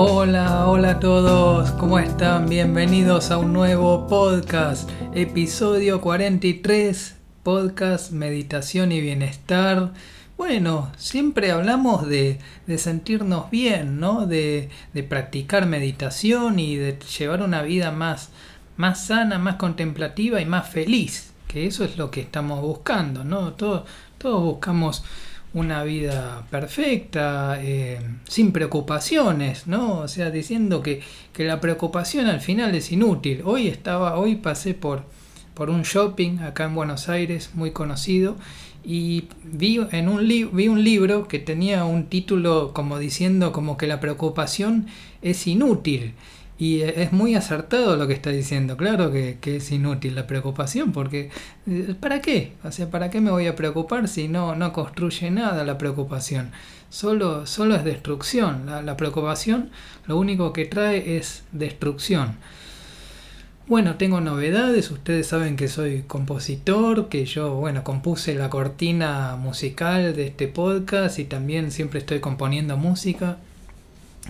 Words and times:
Hola, 0.00 0.68
hola 0.68 0.90
a 0.90 1.00
todos, 1.00 1.72
¿cómo 1.72 1.98
están? 1.98 2.48
Bienvenidos 2.48 3.32
a 3.32 3.38
un 3.38 3.52
nuevo 3.52 4.06
podcast, 4.06 4.88
episodio 5.12 6.00
43, 6.00 7.16
podcast 7.42 8.12
Meditación 8.12 8.92
y 8.92 9.00
Bienestar. 9.00 9.92
Bueno, 10.36 10.92
siempre 10.96 11.50
hablamos 11.50 12.06
de, 12.06 12.38
sentirnos 12.76 13.50
bien, 13.50 13.98
¿no? 13.98 14.24
De, 14.28 14.70
practicar 15.08 15.66
meditación 15.66 16.60
y 16.60 16.76
de 16.76 16.96
llevar 17.18 17.42
una 17.42 17.62
vida 17.62 17.90
más, 17.90 18.30
más 18.76 19.04
sana, 19.04 19.40
más 19.40 19.56
contemplativa 19.56 20.40
y 20.40 20.46
más 20.46 20.68
feliz, 20.68 21.32
que 21.48 21.66
eso 21.66 21.82
es 21.82 21.98
lo 21.98 22.12
que 22.12 22.20
estamos 22.20 22.62
buscando, 22.62 23.24
¿no? 23.24 23.54
Todos, 23.54 23.82
todos 24.16 24.44
buscamos 24.44 25.02
una 25.54 25.82
vida 25.82 26.46
perfecta, 26.50 27.58
eh, 27.62 28.00
sin 28.28 28.52
preocupaciones, 28.52 29.66
¿no? 29.66 30.00
O 30.00 30.08
sea, 30.08 30.30
diciendo 30.30 30.82
que, 30.82 31.00
que, 31.32 31.44
la 31.44 31.60
preocupación 31.60 32.26
al 32.26 32.40
final 32.40 32.74
es 32.74 32.92
inútil. 32.92 33.42
Hoy 33.44 33.68
estaba, 33.68 34.18
hoy 34.18 34.36
pasé 34.36 34.74
por, 34.74 35.04
por 35.54 35.70
un 35.70 35.82
shopping 35.82 36.38
acá 36.40 36.64
en 36.64 36.74
Buenos 36.74 37.08
Aires, 37.08 37.50
muy 37.54 37.70
conocido, 37.70 38.36
y 38.84 39.24
vi 39.44 39.80
en 39.92 40.08
un, 40.08 40.26
vi 40.26 40.68
un 40.68 40.84
libro 40.84 41.28
que 41.28 41.38
tenía 41.38 41.84
un 41.84 42.06
título 42.06 42.72
como 42.72 42.98
diciendo 42.98 43.52
como 43.52 43.76
que 43.76 43.86
la 43.86 44.00
preocupación 44.00 44.86
es 45.22 45.46
inútil. 45.46 46.14
Y 46.58 46.80
es 46.80 47.12
muy 47.12 47.36
acertado 47.36 47.96
lo 47.96 48.08
que 48.08 48.14
está 48.14 48.30
diciendo. 48.30 48.76
Claro 48.76 49.12
que, 49.12 49.38
es 49.44 49.70
inútil 49.70 50.16
la 50.16 50.26
preocupación, 50.26 50.90
porque 50.90 51.30
eh, 51.68 51.94
¿para 51.98 52.20
qué? 52.20 52.54
O 52.64 52.72
sea, 52.72 52.90
¿para 52.90 53.10
qué 53.10 53.20
me 53.20 53.30
voy 53.30 53.46
a 53.46 53.54
preocupar 53.54 54.08
si 54.08 54.26
no, 54.26 54.56
no 54.56 54.72
construye 54.72 55.30
nada 55.30 55.62
la 55.62 55.78
preocupación? 55.78 56.50
Solo, 56.90 57.46
solo 57.46 57.76
es 57.76 57.84
destrucción. 57.84 58.66
La, 58.66 58.82
la 58.82 58.96
preocupación 58.96 59.70
lo 60.06 60.18
único 60.18 60.52
que 60.52 60.64
trae 60.64 61.16
es 61.16 61.44
destrucción. 61.52 62.36
Bueno, 63.68 63.96
tengo 63.96 64.20
novedades, 64.20 64.90
ustedes 64.90 65.26
saben 65.26 65.54
que 65.54 65.68
soy 65.68 66.02
compositor, 66.06 67.08
que 67.08 67.26
yo, 67.26 67.54
bueno, 67.54 67.84
compuse 67.84 68.34
la 68.34 68.48
cortina 68.50 69.36
musical 69.36 70.16
de 70.16 70.26
este 70.28 70.48
podcast 70.48 71.18
y 71.18 71.24
también 71.24 71.70
siempre 71.70 72.00
estoy 72.00 72.20
componiendo 72.20 72.78
música 72.78 73.36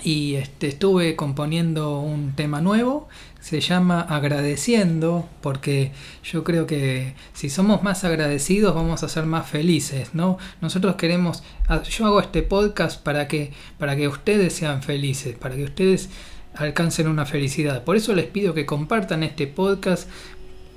y 0.02 0.34
este, 0.36 0.68
estuve 0.68 1.16
componiendo 1.16 2.00
un 2.00 2.32
tema 2.34 2.60
nuevo, 2.60 3.08
se 3.40 3.60
llama 3.60 4.00
Agradeciendo, 4.00 5.28
porque 5.40 5.92
yo 6.22 6.44
creo 6.44 6.66
que 6.66 7.14
si 7.32 7.50
somos 7.50 7.82
más 7.82 8.04
agradecidos 8.04 8.74
vamos 8.74 9.02
a 9.02 9.08
ser 9.08 9.26
más 9.26 9.48
felices, 9.48 10.14
¿no? 10.14 10.38
Nosotros 10.60 10.96
queremos, 10.96 11.42
ah, 11.68 11.82
yo 11.82 12.06
hago 12.06 12.20
este 12.20 12.42
podcast 12.42 13.02
para 13.02 13.28
que, 13.28 13.52
para 13.78 13.96
que 13.96 14.08
ustedes 14.08 14.52
sean 14.52 14.82
felices, 14.82 15.36
para 15.36 15.56
que 15.56 15.64
ustedes 15.64 16.10
alcancen 16.54 17.08
una 17.08 17.24
felicidad. 17.24 17.84
Por 17.84 17.96
eso 17.96 18.14
les 18.14 18.26
pido 18.26 18.54
que 18.54 18.66
compartan 18.66 19.22
este 19.22 19.46
podcast 19.46 20.08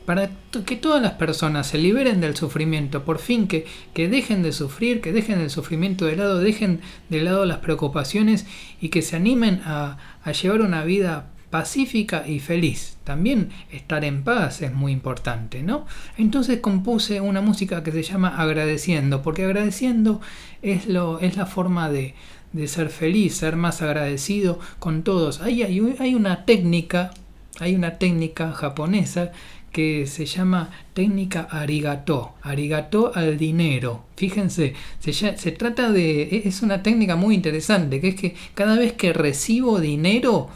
para 0.05 0.31
que 0.65 0.75
todas 0.75 1.01
las 1.01 1.13
personas 1.13 1.67
se 1.67 1.77
liberen 1.77 2.21
del 2.21 2.35
sufrimiento, 2.35 3.03
por 3.03 3.19
fin 3.19 3.47
que, 3.47 3.65
que 3.93 4.07
dejen 4.07 4.43
de 4.43 4.51
sufrir, 4.51 5.01
que 5.01 5.11
dejen 5.11 5.39
el 5.39 5.49
sufrimiento 5.49 6.05
de 6.05 6.15
lado, 6.15 6.39
dejen 6.39 6.81
de 7.09 7.21
lado 7.21 7.45
las 7.45 7.59
preocupaciones 7.59 8.45
y 8.81 8.89
que 8.89 9.01
se 9.01 9.15
animen 9.15 9.61
a, 9.65 9.97
a 10.23 10.31
llevar 10.31 10.61
una 10.61 10.83
vida 10.83 11.27
pacífica 11.51 12.27
y 12.27 12.39
feliz. 12.39 12.97
También 13.03 13.49
estar 13.71 14.03
en 14.03 14.23
paz 14.23 14.61
es 14.61 14.73
muy 14.73 14.91
importante, 14.91 15.61
¿no? 15.61 15.85
Entonces 16.17 16.59
compuse 16.61 17.21
una 17.21 17.41
música 17.41 17.83
que 17.83 17.91
se 17.91 18.03
llama 18.03 18.41
Agradeciendo, 18.41 19.21
porque 19.21 19.43
agradeciendo 19.43 20.21
es, 20.63 20.87
lo, 20.87 21.19
es 21.19 21.37
la 21.37 21.45
forma 21.45 21.91
de, 21.91 22.15
de 22.53 22.67
ser 22.67 22.89
feliz, 22.89 23.35
ser 23.35 23.57
más 23.57 23.81
agradecido 23.81 24.59
con 24.79 25.03
todos. 25.03 25.41
Hay, 25.41 25.61
hay 25.61 26.15
una 26.15 26.45
técnica, 26.45 27.11
hay 27.59 27.75
una 27.75 27.99
técnica 27.99 28.53
japonesa 28.53 29.31
que 29.71 30.05
se 30.07 30.25
llama 30.25 30.69
técnica 30.93 31.47
arigato, 31.49 32.33
arigato 32.41 33.11
al 33.15 33.37
dinero. 33.37 34.03
Fíjense, 34.15 34.73
se, 34.99 35.13
se, 35.13 35.51
trata 35.51 35.91
de, 35.91 36.23
e, 36.23 36.41
es 36.45 36.61
una 36.61 36.83
técnica 36.83 37.15
muy 37.15 37.35
interesante, 37.35 38.01
que 38.01 38.09
es 38.09 38.15
que 38.15 38.35
cada 38.53 38.77
vez 38.77 38.93
que 38.93 39.13
recibo 39.13 39.79
dinero, 39.79 40.49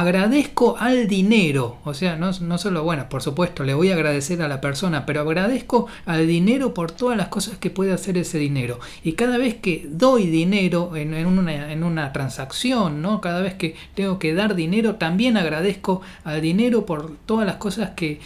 agradezco 0.00 0.76
al 0.78 1.08
dinero, 1.08 1.78
o 1.84 1.94
sea, 1.94 2.16
no, 2.16 2.32
solo, 2.58 2.82
bueno, 2.82 3.08
por 3.08 3.22
supuesto, 3.22 3.64
le 3.64 3.72
voy 3.72 3.90
a 3.90 3.94
agradecer 3.94 4.42
a 4.42 4.48
la 4.48 4.60
persona, 4.60 5.06
pero 5.06 5.22
agradezco 5.22 5.86
al 6.04 6.26
dinero 6.26 6.74
por 6.74 6.92
todas 6.92 7.16
las 7.16 7.28
cosas 7.28 7.56
que 7.56 7.70
puede 7.70 7.94
hacer 7.94 8.18
ese 8.18 8.36
dinero. 8.36 8.78
Y 9.02 9.12
cada 9.12 9.38
vez 9.38 9.54
que 9.54 9.86
doy 9.88 10.26
dinero 10.26 10.96
en, 10.96 11.14
una, 11.26 12.12
transacción, 12.12 13.00
¿no? 13.00 13.22
Cada 13.22 13.40
vez 13.40 13.54
que 13.54 13.74
tengo 13.94 14.18
que 14.18 14.34
dar 14.34 14.54
dinero, 14.54 14.96
también 14.96 15.38
agradezco 15.38 16.02
al 16.24 16.42
dinero 16.42 16.84
por 16.84 17.16
todas 17.24 17.46
las 17.46 17.56
cosas 17.56 17.92
que, 17.96 18.20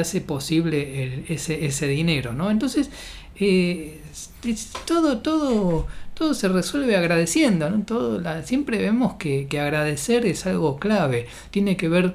hace 0.00 0.20
posible 0.20 1.24
ese, 1.28 1.66
ese 1.66 1.88
dinero, 1.88 2.32
¿no? 2.32 2.50
Entonces, 2.50 2.88
eh, 3.36 4.00
todo, 4.86 5.18
todo 5.18 5.88
todo 6.22 6.34
se 6.34 6.48
resuelve 6.48 6.96
agradeciendo, 6.96 7.68
¿no? 7.68 7.82
Todo 7.82 8.22
siempre 8.44 8.78
vemos 8.78 9.14
que, 9.14 9.48
agradecer 9.60 10.24
es 10.24 10.46
algo 10.46 10.78
clave, 10.78 11.26
tiene 11.50 11.76
que 11.76 11.88
ver 11.88 12.14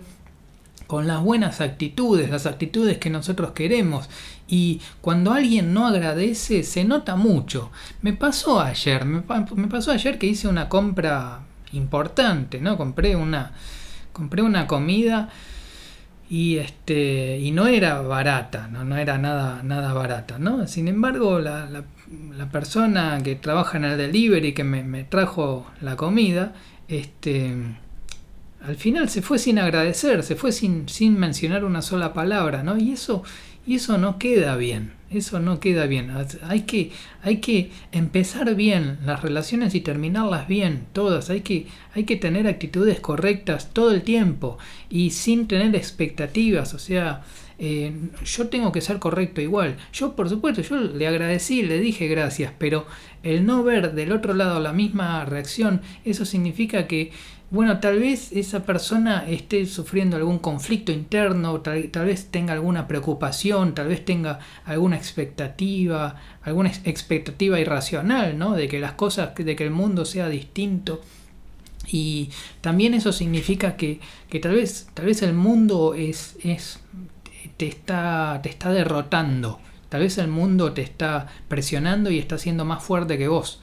con 0.88 1.08
las 1.08 1.22
buenas 1.22 1.60
actitudes, 1.60 2.30
las 2.30 2.46
actitudes 2.46 3.00
que 3.00 3.10
nosotros 3.10 3.52
queremos. 3.52 4.10
Y 4.48 4.80
cuando 5.02 5.34
alguien 5.34 5.74
no 5.74 5.86
agradece, 5.86 6.64
se 6.64 6.86
nota 6.86 7.18
mucho. 7.18 7.70
Me 8.02 8.14
pasó 8.14 8.62
ayer, 8.62 9.04
me, 9.04 9.24
pasó 9.24 9.92
ayer 9.92 10.18
que 10.18 10.28
hice 10.28 10.48
una 10.48 10.70
compra 10.70 11.42
importante, 11.74 12.62
¿no? 12.62 12.78
Compré 12.78 13.18
una, 13.18 13.52
compré 14.14 14.42
una 14.42 14.68
comida 14.68 15.28
y 16.30 16.60
este 16.60 17.40
y 17.40 17.52
no 17.52 17.68
era 17.68 18.02
barata 18.02 18.68
no, 18.68 18.84
no 18.84 18.98
era 18.98 19.18
nada 19.18 19.64
nada 19.64 19.94
barata 19.94 20.38
no 20.38 20.68
sin 20.68 20.90
embargo 20.90 21.40
la, 21.40 21.70
la, 21.70 21.86
persona 22.52 23.20
que 23.24 23.36
trabaja 23.36 23.78
en 23.78 23.86
el 23.86 23.98
delivery 23.98 24.54
que 24.54 24.64
me, 24.64 24.84
me, 24.84 25.04
trajo 25.04 25.68
la 25.82 25.96
comida 25.96 26.54
este 26.88 27.56
al 28.62 28.76
final 28.76 29.10
se 29.10 29.22
fue 29.22 29.40
sin 29.40 29.60
agradecer 29.60 30.24
se 30.24 30.36
fue 30.36 30.52
sin, 30.52 30.88
sin 30.90 31.18
mencionar 31.18 31.64
una 31.66 31.82
sola 31.82 32.14
palabra 32.14 32.64
no 32.64 32.78
y 32.78 32.92
eso 32.92 33.24
y 33.68 33.76
eso 33.76 33.98
no 33.98 34.18
queda 34.18 34.56
bien, 34.56 34.94
eso 35.12 35.42
no 35.42 35.60
queda 35.60 35.88
bien. 35.88 36.10
Hay 36.44 36.62
que, 36.62 36.92
hay 37.22 37.42
que 37.42 37.70
empezar 37.92 38.56
bien 38.56 38.98
las 39.06 39.22
relaciones 39.22 39.76
y 39.76 39.82
terminarlas 39.82 40.48
bien, 40.48 40.86
todas. 40.94 41.30
Hay 41.30 41.42
que, 41.42 41.68
hay 41.94 42.06
que 42.06 42.16
tener 42.16 42.48
actitudes 42.48 43.02
correctas 43.02 43.74
todo 43.74 43.92
el 43.92 44.04
tiempo 44.04 44.58
y 44.90 45.10
sin 45.10 45.50
tener 45.50 45.76
expectativas. 45.76 46.74
O 46.74 46.80
sea, 46.80 47.24
eh, 47.60 47.94
yo 48.24 48.48
tengo 48.50 48.72
que 48.72 48.82
ser 48.82 49.00
correcto 49.00 49.42
igual. 49.42 49.78
Yo, 49.94 50.16
por 50.16 50.30
supuesto, 50.30 50.62
yo 50.62 50.78
le 50.78 51.08
agradecí, 51.08 51.64
le 51.64 51.80
dije 51.80 52.08
gracias, 52.08 52.54
pero 52.58 52.86
el 53.24 53.46
no 53.46 53.64
ver 53.64 53.94
del 53.94 54.12
otro 54.12 54.34
lado 54.34 54.60
la 54.60 54.74
misma 54.74 55.26
reacción, 55.26 55.82
eso 56.06 56.26
significa 56.26 56.88
que 56.88 57.12
bueno, 57.50 57.80
tal 57.80 58.00
vez 58.00 58.34
esa 58.34 58.66
persona 58.66 59.26
esté 59.26 59.66
sufriendo 59.68 60.18
algún 60.18 60.38
conflicto 60.40 60.92
interno, 60.92 61.62
tal, 61.62 61.90
vez 62.06 62.26
tenga 62.30 62.52
alguna 62.52 62.90
preocupación, 62.90 63.74
tal 63.74 63.88
vez 63.88 64.04
tenga 64.04 64.40
alguna 64.66 64.98
expectativa, 64.98 66.18
alguna 66.42 66.70
expectativa 66.84 67.58
irracional, 67.58 68.38
¿no? 68.38 68.54
De 68.54 68.68
que 68.68 68.80
las 68.80 68.94
cosas, 68.94 69.34
de 69.34 69.56
que 69.56 69.64
el 69.64 69.72
mundo 69.72 70.04
sea 70.04 70.28
distinto. 70.28 71.02
Y 71.90 72.32
también 72.60 72.94
eso 72.94 73.14
significa 73.14 73.78
que, 73.78 74.02
que 74.30 74.42
tal, 74.42 74.56
vez, 74.56 74.90
tal 74.94 75.06
vez 75.06 75.22
el 75.22 75.34
mundo 75.34 75.94
es, 75.94 76.36
es, 76.44 76.82
te, 77.58 77.68
está, 77.68 78.40
te 78.44 78.50
está 78.50 78.72
derrotando. 78.72 79.60
Tal 79.90 80.02
vez 80.02 80.18
el 80.18 80.28
mundo 80.28 80.74
te 80.74 80.82
está 80.82 81.28
presionando 81.48 82.12
y 82.12 82.20
está 82.20 82.38
siendo 82.38 82.66
más 82.66 82.84
fuerte 82.84 83.18
que 83.18 83.28
vos. 83.28 83.62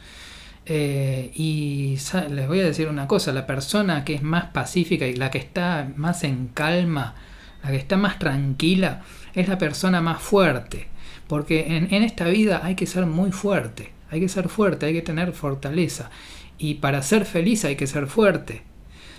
Eh, 0.66 1.30
y 1.34 1.98
les 2.30 2.48
voy 2.48 2.60
a 2.60 2.64
decir 2.64 2.88
una 2.88 3.06
cosa, 3.06 3.32
la 3.32 3.46
persona 3.46 4.04
que 4.04 4.14
es 4.14 4.22
más 4.22 4.46
pacífica 4.46 5.06
y 5.06 5.14
la 5.14 5.30
que 5.30 5.38
está 5.38 5.90
más 5.96 6.24
en 6.24 6.48
calma, 6.48 7.14
la 7.62 7.70
que 7.70 7.76
está 7.76 7.96
más 7.96 8.18
tranquila, 8.18 9.02
es 9.34 9.48
la 9.48 9.58
persona 9.58 10.00
más 10.00 10.22
fuerte. 10.22 10.88
Porque 11.28 11.76
en, 11.76 11.92
esta 12.02 12.26
vida 12.26 12.60
hay 12.64 12.74
que 12.74 12.86
ser 12.86 13.06
muy 13.06 13.32
fuerte, 13.32 13.92
hay 14.10 14.20
que 14.20 14.28
ser 14.28 14.48
fuerte, 14.48 14.86
hay 14.86 14.92
que 14.92 15.02
tener 15.02 15.32
fortaleza. 15.32 16.10
Y 16.58 16.74
para 16.74 17.02
ser 17.02 17.24
feliz 17.24 17.64
hay 17.64 17.76
que 17.76 17.86
ser 17.86 18.06
fuerte. 18.06 18.62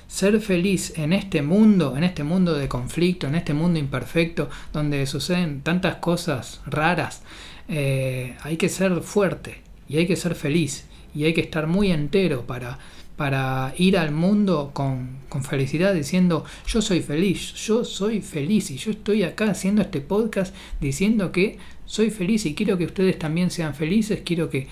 Ser 0.07 0.39
feliz 0.39 0.93
en 0.97 1.13
este 1.13 1.41
mundo, 1.41 1.97
en 1.97 2.03
este 2.03 2.23
mundo 2.23 2.53
de 2.53 2.67
conflicto, 2.67 3.27
en 3.27 3.35
este 3.35 3.53
mundo 3.53 3.79
imperfecto, 3.79 4.49
donde 4.71 5.05
suceden 5.07 5.61
tantas 5.61 5.95
cosas 5.95 6.61
raras, 6.65 7.23
eh, 7.67 8.35
hay 8.43 8.57
que 8.57 8.69
ser 8.69 9.01
fuerte 9.01 9.61
y 9.89 9.97
hay 9.97 10.05
que 10.07 10.15
ser 10.15 10.35
feliz 10.35 10.85
y 11.15 11.23
hay 11.23 11.33
que 11.33 11.41
estar 11.41 11.65
muy 11.65 11.91
entero 11.91 12.45
para, 12.45 12.77
para 13.15 13.73
ir 13.77 13.97
al 13.97 14.11
mundo 14.11 14.71
con, 14.73 15.17
con, 15.29 15.43
felicidad 15.43 15.93
diciendo 15.93 16.45
yo 16.67 16.81
soy 16.81 17.01
feliz, 17.01 17.53
yo 17.53 17.83
soy 17.83 18.21
feliz 18.21 18.69
y 18.69 18.77
yo 18.77 18.91
estoy 18.91 19.23
acá 19.23 19.49
haciendo 19.49 19.81
este 19.81 20.01
podcast 20.01 20.53
diciendo 20.79 21.31
que 21.31 21.57
soy 21.85 22.11
feliz 22.11 22.45
y 22.45 22.53
quiero 22.53 22.77
que 22.77 22.85
ustedes 22.85 23.17
también 23.17 23.49
sean 23.49 23.73
felices, 23.73 24.21
quiero 24.23 24.49
que 24.49 24.67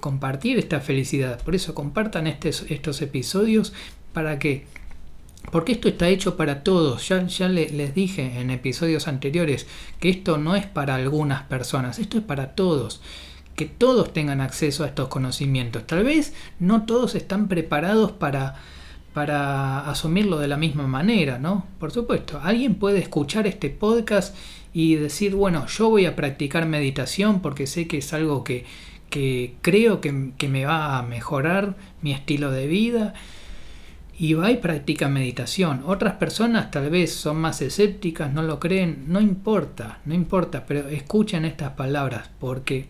compartir 0.00 0.58
esta 0.58 0.80
felicidad. 0.80 1.42
Por 1.42 1.54
eso 1.54 1.74
compartan 1.74 2.26
estos, 2.26 2.64
estos 2.68 3.02
episodios 3.02 3.72
¿Para 4.12 4.38
qué? 4.38 4.66
Porque 5.50 5.72
esto 5.72 5.88
está 5.88 6.08
hecho 6.08 6.36
para 6.36 6.62
todos. 6.62 7.08
Ya, 7.08 7.26
ya 7.26 7.48
les 7.48 7.94
dije 7.94 8.40
en 8.40 8.50
episodios 8.50 9.08
anteriores 9.08 9.66
que 10.00 10.10
esto 10.10 10.38
no 10.38 10.56
es 10.56 10.66
para 10.66 10.94
algunas 10.94 11.42
personas, 11.44 11.98
esto 11.98 12.18
es 12.18 12.24
para 12.24 12.54
todos. 12.54 13.00
Que 13.54 13.66
todos 13.66 14.12
tengan 14.12 14.40
acceso 14.40 14.84
a 14.84 14.88
estos 14.88 15.08
conocimientos. 15.08 15.86
Tal 15.86 16.04
vez 16.04 16.32
no 16.60 16.84
todos 16.84 17.14
están 17.14 17.48
preparados 17.48 18.12
para, 18.12 18.56
para 19.14 19.90
asumirlo 19.90 20.38
de 20.38 20.48
la 20.48 20.56
misma 20.56 20.86
manera, 20.86 21.38
¿no? 21.38 21.66
Por 21.80 21.90
supuesto, 21.90 22.40
alguien 22.42 22.76
puede 22.76 22.98
escuchar 22.98 23.46
este 23.46 23.70
podcast 23.70 24.36
y 24.72 24.94
decir, 24.94 25.34
bueno, 25.34 25.66
yo 25.66 25.88
voy 25.88 26.06
a 26.06 26.14
practicar 26.14 26.66
meditación 26.66 27.40
porque 27.40 27.66
sé 27.66 27.88
que 27.88 27.98
es 27.98 28.12
algo 28.12 28.44
que, 28.44 28.64
que 29.10 29.54
creo 29.62 30.00
que, 30.00 30.32
que 30.36 30.48
me 30.48 30.66
va 30.66 30.98
a 30.98 31.02
mejorar 31.02 31.74
mi 32.00 32.12
estilo 32.12 32.52
de 32.52 32.66
vida 32.68 33.14
y 34.18 34.34
va 34.34 34.50
y 34.50 34.56
practica 34.56 35.08
meditación. 35.08 35.82
Otras 35.86 36.14
personas 36.14 36.70
tal 36.70 36.90
vez 36.90 37.12
son 37.12 37.36
más 37.36 37.62
escépticas, 37.62 38.32
no 38.32 38.42
lo 38.42 38.58
creen, 38.58 39.04
no 39.06 39.20
importa, 39.20 40.00
no 40.04 40.14
importa, 40.14 40.66
pero 40.66 40.88
escuchen 40.88 41.44
estas 41.44 41.72
palabras 41.72 42.28
porque 42.40 42.88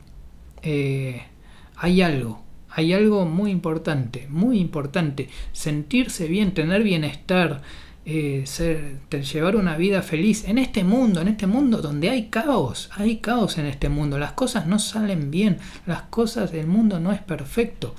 eh, 0.63 1.23
hay 1.77 2.01
algo, 2.01 2.43
hay 2.71 2.95
algo 2.95 3.27
muy 3.27 3.51
importante, 3.51 4.27
muy 4.31 4.59
importante, 4.59 5.29
sentirse 5.53 6.29
bien, 6.29 6.55
tener 6.55 6.83
bienestar, 6.83 7.61
eh, 8.07 8.45
ser, 8.47 9.01
llevar 9.11 9.55
una 9.57 9.77
vida 9.77 10.01
feliz 10.01 10.45
en 10.49 10.57
este 10.57 10.83
mundo, 10.83 11.21
en 11.21 11.29
este 11.29 11.47
mundo 11.47 11.83
donde 11.83 12.09
hay 12.09 12.29
caos, 12.29 12.89
hay 12.97 13.19
caos 13.19 13.59
en 13.59 13.67
este 13.67 13.91
mundo, 13.91 14.19
las 14.19 14.33
cosas 14.33 14.67
no 14.67 14.79
salen 14.79 15.31
bien, 15.31 15.59
las 15.85 16.03
cosas, 16.05 16.55
el 16.55 16.67
mundo 16.67 17.01
no 17.01 17.13
es 17.13 17.21
perfecto. 17.21 17.95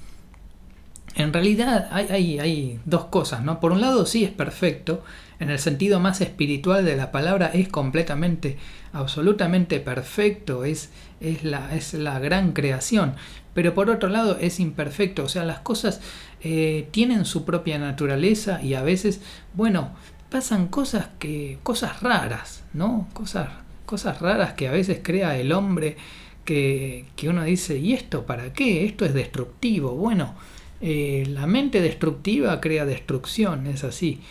En 1.19 1.33
realidad 1.33 1.89
hay, 1.92 2.39
hay, 2.39 2.80
dos 2.86 3.07
cosas, 3.07 3.44
¿no? 3.44 3.60
Por 3.60 3.74
un 3.74 3.81
lado 3.81 4.06
sí 4.06 4.24
es 4.24 4.31
perfecto, 4.31 5.04
en 5.42 5.50
el 5.50 5.60
sentido 5.60 6.00
más 6.00 6.21
espiritual 6.21 6.86
de 6.86 6.95
la 6.95 7.12
palabra 7.12 7.51
es 7.54 7.68
completamente, 7.68 8.57
absolutamente 8.94 9.81
perfecto, 9.81 10.63
es, 10.63 10.92
es, 11.19 11.44
la, 11.44 11.75
es 11.75 11.94
la 11.94 12.19
gran 12.19 12.54
creación, 12.54 13.16
pero 13.54 13.74
por 13.74 13.89
otro 13.89 14.07
lado 14.07 14.38
es 14.39 14.62
imperfecto, 14.62 15.25
o 15.25 15.27
sea, 15.27 15.44
las 15.44 15.60
cosas 15.60 16.00
eh, 16.39 16.88
tienen 16.92 17.25
su 17.25 17.44
propia 17.44 17.77
naturaleza 17.80 18.62
y 18.63 18.75
a 18.75 18.81
veces, 18.81 19.19
bueno, 19.56 19.92
pasan 20.30 20.69
cosas 20.69 21.10
que, 21.19 21.60
cosas 21.63 22.01
raras, 22.01 22.63
¿no? 22.72 23.10
Cosas, 23.12 23.50
cosas 23.86 24.22
raras 24.22 24.54
que 24.54 24.69
a 24.69 24.72
veces 24.72 25.01
crea 25.04 25.38
el 25.38 25.51
hombre 25.51 25.98
que, 26.45 27.07
que 27.18 27.27
uno 27.27 27.44
dice, 27.44 27.77
¿y 27.77 27.92
esto 27.92 28.25
para 28.25 28.54
qué? 28.54 28.86
Esto 28.86 29.04
es 29.04 29.13
destructivo, 29.13 29.95
bueno 29.95 30.36
eh, 30.81 31.25
la 31.29 31.45
mente 31.45 31.81
destructiva 31.81 32.61
crea 32.61 32.85
destrucción, 32.85 33.67
es 33.67 33.83
así. 33.83 34.21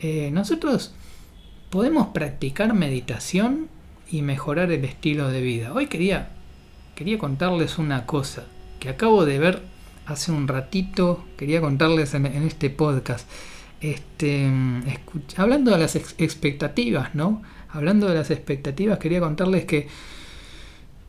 Eh, 0.00 0.30
nosotros 0.30 0.92
podemos 1.70 2.08
practicar 2.08 2.74
meditación 2.74 3.68
y 4.10 4.22
mejorar 4.22 4.70
el 4.70 4.84
estilo 4.84 5.30
de 5.30 5.40
vida. 5.40 5.72
Hoy 5.72 5.86
quería, 5.86 6.28
quería 6.94 7.18
contarles 7.18 7.78
una 7.78 8.06
cosa 8.06 8.44
que 8.80 8.90
acabo 8.90 9.24
de 9.24 9.38
ver 9.38 9.62
hace 10.06 10.30
un 10.30 10.46
ratito, 10.46 11.24
quería 11.38 11.60
contarles 11.60 12.12
en, 12.14 12.26
este 12.26 12.68
podcast. 12.68 13.28
Este, 13.80 14.50
hablando 15.36 15.70
de 15.70 15.78
las 15.78 15.96
expectativas, 15.96 17.14
¿no? 17.14 17.42
Hablando 17.70 18.08
de 18.08 18.14
las 18.14 18.30
expectativas, 18.30 18.98
quería 18.98 19.20
contarles 19.20 19.64
que, 19.64 19.88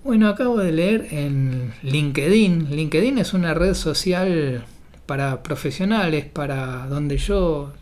bueno, 0.03 0.29
acabo 0.29 0.57
de 0.57 0.71
leer 0.71 1.07
en 1.11 1.73
LinkedIn. 1.83 2.75
LinkedIn 2.75 3.17
es 3.17 3.33
una 3.33 3.53
red 3.53 3.73
social 3.73 4.65
para 5.05 5.43
profesionales, 5.43 6.25
para 6.25 6.87
donde 6.87 7.17
yo 7.17 7.73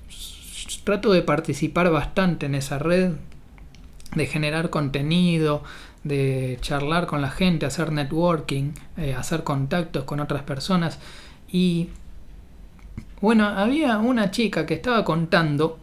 trato 0.83 1.11
de 1.11 1.21
participar 1.21 1.89
bastante 1.89 2.45
en 2.45 2.55
esa 2.55 2.79
red, 2.79 3.13
de 4.15 4.25
generar 4.27 4.69
contenido, 4.69 5.63
de 6.03 6.57
charlar 6.61 7.07
con 7.07 7.21
la 7.21 7.29
gente, 7.29 7.65
hacer 7.65 7.91
networking, 7.91 8.71
eh, 8.97 9.13
hacer 9.13 9.43
contactos 9.43 10.03
con 10.03 10.19
otras 10.19 10.43
personas. 10.43 10.99
Y 11.51 11.89
bueno, 13.21 13.47
había 13.47 13.97
una 13.99 14.31
chica 14.31 14.65
que 14.65 14.75
estaba 14.75 15.03
contando 15.05 15.79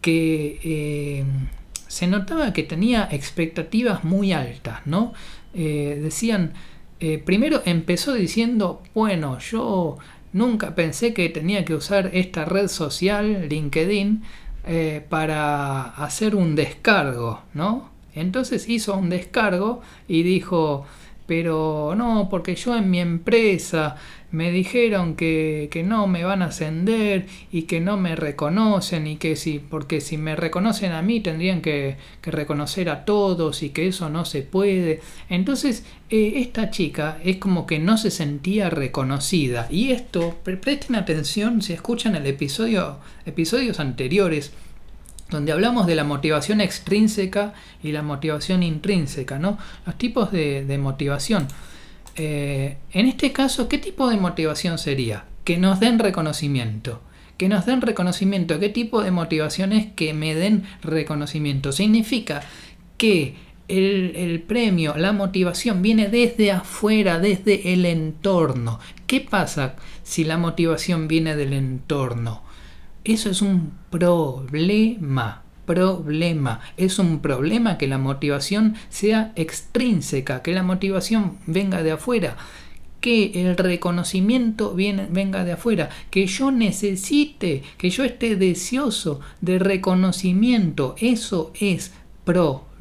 que 0.00 0.60
eh, 0.62 1.24
se 1.88 2.06
notaba 2.06 2.52
que 2.52 2.62
tenía 2.62 3.08
expectativas 3.10 4.04
muy 4.04 4.32
altas, 4.32 4.86
¿no? 4.86 5.12
Eh, 5.52 5.98
decían, 6.00 6.52
primero 7.24 7.62
empezó 7.64 8.12
diciendo, 8.12 8.82
bueno, 8.94 9.38
yo 9.38 9.96
Nunca 10.32 10.74
pensé 10.74 11.12
que 11.12 11.28
tenía 11.28 11.64
que 11.64 11.74
usar 11.74 12.10
esta 12.12 12.44
red 12.44 12.68
social, 12.68 13.48
LinkedIn, 13.48 14.22
eh, 14.66 15.04
para 15.08 15.82
hacer 15.82 16.34
un 16.36 16.54
descargo, 16.54 17.42
¿no? 17.54 17.90
Entonces 18.14 18.68
hizo 18.68 18.96
un 18.96 19.08
descargo 19.10 19.80
y 20.06 20.22
dijo, 20.22 20.84
pero 21.26 21.94
no, 21.96 22.28
porque 22.28 22.54
yo 22.56 22.76
en 22.76 22.90
mi 22.90 23.00
empresa 23.00 23.96
me 24.32 24.50
dijeron 24.50 25.16
que, 25.16 25.68
que, 25.70 25.82
no 25.82 26.06
me 26.06 26.24
van 26.24 26.42
a 26.42 26.46
ascender 26.46 27.26
y 27.50 27.62
que 27.62 27.80
no 27.80 27.96
me 27.96 28.16
reconocen 28.16 29.06
y 29.06 29.16
que 29.16 29.36
si, 29.36 29.58
porque 29.58 30.00
si 30.00 30.16
me 30.16 30.36
reconocen 30.36 30.92
a 30.92 31.02
mí 31.02 31.20
tendrían 31.20 31.62
que, 31.62 31.96
que 32.20 32.30
reconocer 32.30 32.88
a 32.90 33.04
todos 33.04 33.62
y 33.62 33.70
que 33.70 33.88
eso 33.88 34.08
no 34.08 34.24
se 34.24 34.42
puede. 34.42 35.00
Entonces 35.28 35.84
eh, 36.10 36.34
esta 36.36 36.70
chica 36.70 37.18
es 37.24 37.36
como 37.36 37.66
que 37.66 37.78
no 37.78 37.98
se 37.98 38.10
sentía 38.10 38.70
reconocida 38.70 39.66
y 39.70 39.92
esto, 39.92 40.38
presten 40.42 40.96
atención 40.96 41.62
si 41.62 41.72
escuchan 41.72 42.16
el 42.16 42.26
episodio, 42.26 42.98
episodios 43.26 43.80
anteriores, 43.80 44.52
donde 45.30 45.52
hablamos 45.52 45.86
de 45.86 45.94
la 45.94 46.04
motivación 46.04 46.60
extrínseca 46.60 47.54
y 47.82 47.92
la 47.92 48.02
motivación 48.02 48.62
intrínseca, 48.62 49.38
¿no? 49.38 49.58
Los 49.86 49.96
tipos 49.96 50.32
de, 50.32 50.78
motivación. 50.80 51.46
Eh, 52.22 52.76
en 52.92 53.06
este 53.06 53.32
caso, 53.32 53.66
¿qué 53.66 53.78
tipo 53.78 54.10
de 54.10 54.18
motivación 54.18 54.76
sería? 54.76 55.24
Que 55.42 55.56
nos 55.56 55.80
den 55.80 55.98
reconocimiento. 55.98 57.00
Que 57.38 57.48
nos 57.48 57.64
den 57.64 57.80
reconocimiento. 57.80 58.60
¿Qué 58.60 58.68
tipo 58.68 59.02
de 59.02 59.10
motivación 59.10 59.72
es 59.72 59.86
que 59.92 60.12
me 60.12 60.34
den 60.34 60.64
reconocimiento? 60.82 61.72
Significa 61.72 62.42
que 62.98 63.36
el, 63.68 64.12
el, 64.16 64.42
premio, 64.42 64.98
la 64.98 65.14
motivación 65.14 65.80
viene 65.80 66.08
desde 66.08 66.52
afuera, 66.52 67.20
desde 67.20 67.72
el 67.72 67.86
entorno. 67.86 68.80
¿Qué 69.06 69.22
pasa 69.22 69.76
si 70.02 70.24
la 70.24 70.36
motivación 70.36 71.08
viene 71.08 71.36
del 71.36 71.54
entorno? 71.54 72.42
Eso 73.02 73.30
es 73.30 73.40
un 73.40 73.72
problema. 73.88 75.42
Problema. 75.72 76.58
Es 76.76 76.98
un 76.98 77.20
problema 77.20 77.78
que 77.78 77.86
la 77.86 77.96
motivación 77.96 78.74
sea 78.88 79.30
extrínseca, 79.36 80.42
que 80.42 80.52
la 80.52 80.64
motivación 80.64 81.38
venga 81.46 81.84
de 81.84 81.92
afuera 81.92 82.36
que 83.00 83.30
el 83.34 83.56
reconocimiento 83.56 84.74
venga 84.74 85.44
de 85.44 85.52
afuera, 85.52 85.88
que 86.10 86.26
yo 86.26 86.50
necesite, 86.50 87.62
que 87.78 87.88
yo 87.88 88.04
esté 88.04 88.34
deseoso 88.34 89.20
de 89.40 89.60
reconocimiento. 89.60 90.96
Eso 90.98 91.52
es 91.58 91.92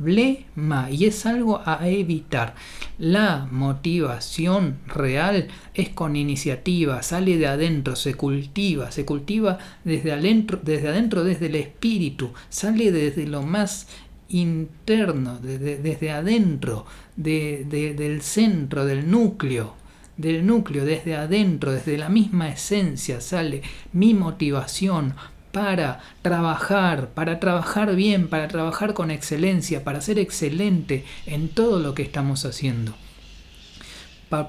y 0.06 1.06
es 1.06 1.26
algo 1.26 1.62
a 1.66 1.88
evitar. 1.88 2.56
La 2.98 3.48
motivación 3.52 4.78
real 4.88 5.48
es 5.74 5.90
con 5.90 6.16
iniciativa, 6.16 7.04
sale 7.04 7.38
de 7.38 7.48
adentro, 7.48 7.96
se 7.96 8.14
cultiva, 8.14 8.92
se 8.92 9.06
cultiva 9.06 9.58
desde 9.84 10.14
adentro, 10.14 10.60
desde, 10.64 10.90
adentro, 10.90 11.24
desde 11.24 11.48
el 11.48 11.56
espíritu, 11.56 12.32
sale 12.50 12.92
desde 12.92 13.28
lo 13.28 13.42
más 13.42 13.88
interno, 14.30 15.40
desde, 15.40 16.12
adentro, 16.12 16.86
del 17.16 18.22
centro, 18.22 18.86
del 18.86 19.10
núcleo, 19.10 19.76
del 20.16 20.46
núcleo, 20.46 20.86
desde 20.86 21.16
adentro, 21.16 21.72
desde 21.72 21.98
la 21.98 22.10
misma 22.10 22.50
esencia 22.50 23.22
sale 23.22 23.62
mi 23.94 24.14
motivación 24.14 25.16
para 25.52 26.00
trabajar, 26.22 27.10
para 27.10 27.40
trabajar 27.40 27.96
bien, 27.96 28.28
para 28.28 28.48
trabajar 28.48 28.94
con 28.94 29.12
excelencia, 29.12 29.84
para 29.84 30.02
ser 30.02 30.20
excelente 30.20 31.06
en 31.26 31.50
todo 31.50 31.80
lo 31.80 31.94
que 31.94 32.04
estamos 32.04 32.46
haciendo. 32.46 32.94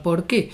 ¿Por 0.02 0.26
qué? 0.26 0.50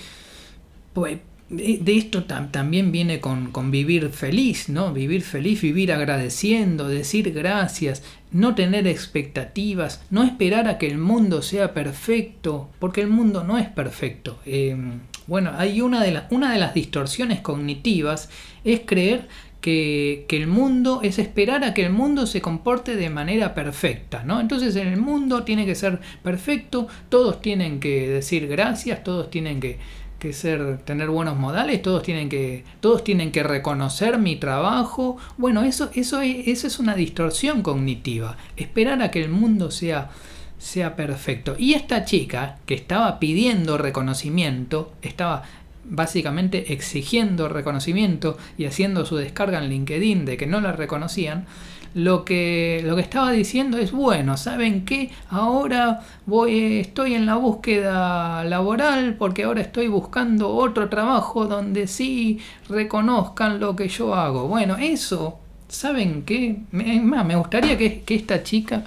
Pues 0.93 1.19
de 1.49 1.97
esto 1.97 2.25
también 2.25 2.91
viene 2.91 3.21
con, 3.21 3.71
vivir 3.71 4.09
feliz, 4.09 4.67
¿no? 4.67 4.91
Vivir 4.91 5.21
feliz, 5.21 5.61
vivir 5.61 5.93
agradeciendo, 5.93 6.89
decir 6.89 7.31
gracias, 7.31 8.03
no 8.31 8.53
tener 8.53 8.85
expectativas, 8.85 10.01
no 10.09 10.23
esperar 10.23 10.67
a 10.67 10.77
que 10.77 10.87
el 10.87 10.97
mundo 10.97 11.41
sea 11.41 11.73
perfecto, 11.73 12.69
porque 12.79 13.01
el 13.01 13.07
mundo 13.07 13.45
no 13.45 13.57
es 13.57 13.69
perfecto. 13.69 14.39
Em, 14.45 14.99
bueno, 15.25 15.51
hay 15.57 15.79
una 15.79 16.03
de, 16.03 16.21
una 16.31 16.51
de 16.51 16.59
las 16.59 16.73
distorsiones 16.73 17.39
cognitivas 17.39 18.29
es 18.65 18.81
creer 18.85 19.29
que, 19.61 20.25
el 20.29 20.47
mundo 20.47 21.01
es 21.03 21.19
esperar 21.19 21.63
a 21.63 21.73
que 21.73 21.85
el 21.85 21.91
mundo 21.91 22.27
se 22.27 22.41
comporte 22.41 22.95
de 22.95 23.09
manera 23.09 23.53
perfecta, 23.53 24.23
¿no? 24.23 24.39
Entonces 24.39 24.75
en 24.75 24.87
el 24.87 24.97
mundo 24.97 25.43
tiene 25.43 25.65
que 25.65 25.75
ser 25.75 25.99
perfecto, 26.23 26.87
todos 27.09 27.41
tienen 27.41 27.79
que 27.79 28.07
decir 28.07 28.47
gracias, 28.47 29.03
todos 29.03 29.29
tienen 29.29 29.59
que, 29.59 29.79
que 30.19 30.33
ser 30.33 30.79
tener 30.79 31.09
buenos 31.09 31.37
modales, 31.37 31.81
todos 31.81 32.03
tienen 32.03 32.29
que 32.29 32.63
todos 32.79 33.03
tienen 33.03 33.31
que 33.31 33.43
reconocer 33.43 34.17
mi 34.17 34.35
trabajo. 34.35 35.17
Bueno, 35.37 35.63
eso 35.63 35.89
eso 35.93 36.21
eso 36.21 36.67
es 36.67 36.79
una 36.79 36.95
distorsión 36.95 37.61
cognitiva. 37.61 38.37
Esperar 38.55 39.01
a 39.01 39.11
que 39.11 39.23
el 39.23 39.29
mundo 39.29 39.71
sea 39.71 40.09
sea 40.57 40.95
perfecto. 40.95 41.55
Y 41.57 41.73
esta 41.73 42.03
chica 42.03 42.57
que 42.65 42.73
estaba 42.73 43.19
pidiendo 43.19 43.77
reconocimiento, 43.77 44.91
estaba 45.01 45.43
básicamente 45.89 46.73
exigiendo 46.73 47.49
reconocimiento 47.49 48.37
y 48.57 48.65
haciendo 48.65 49.05
su 49.05 49.15
descarga 49.15 49.59
en 49.59 49.69
LinkedIn 49.69 50.25
de 50.25 50.37
que 50.37 50.47
no 50.47 50.61
la 50.61 50.73
reconocían, 50.73 51.45
lo 51.93 52.25
que, 52.25 52.83
lo 52.85 52.95
que 52.95 53.01
estaba 53.01 53.31
diciendo 53.31 53.77
es, 53.77 53.91
bueno, 53.91 54.37
¿saben 54.37 54.85
qué? 54.85 55.09
Ahora 55.29 56.01
voy, 56.27 56.79
estoy 56.79 57.15
en 57.15 57.25
la 57.25 57.35
búsqueda 57.35 58.43
laboral 58.43 59.15
porque 59.17 59.45
ahora 59.45 59.61
estoy 59.61 59.87
buscando 59.87 60.49
otro 60.49 60.89
trabajo 60.89 61.47
donde 61.47 61.87
sí 61.87 62.39
reconozcan 62.69 63.59
lo 63.59 63.75
que 63.75 63.87
yo 63.87 64.13
hago. 64.13 64.47
Bueno, 64.47 64.77
eso, 64.77 65.39
¿saben 65.67 66.23
qué? 66.23 66.57
Me, 66.71 67.35
gustaría 67.35 67.77
que, 67.77 68.01
que, 68.01 68.13
esta 68.13 68.43
chica 68.43 68.83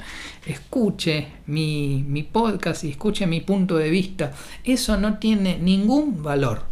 escuche 0.47 1.27
mi, 1.47 2.05
mi 2.07 2.23
podcast 2.23 2.85
y 2.85 2.91
escuche 2.91 3.27
mi 3.27 3.41
punto 3.41 3.77
de 3.77 3.91
vista. 3.91 4.33
Eso 4.63 4.97
no 4.97 5.19
tiene 5.19 5.59
ningún 5.59 6.23
valor. 6.23 6.70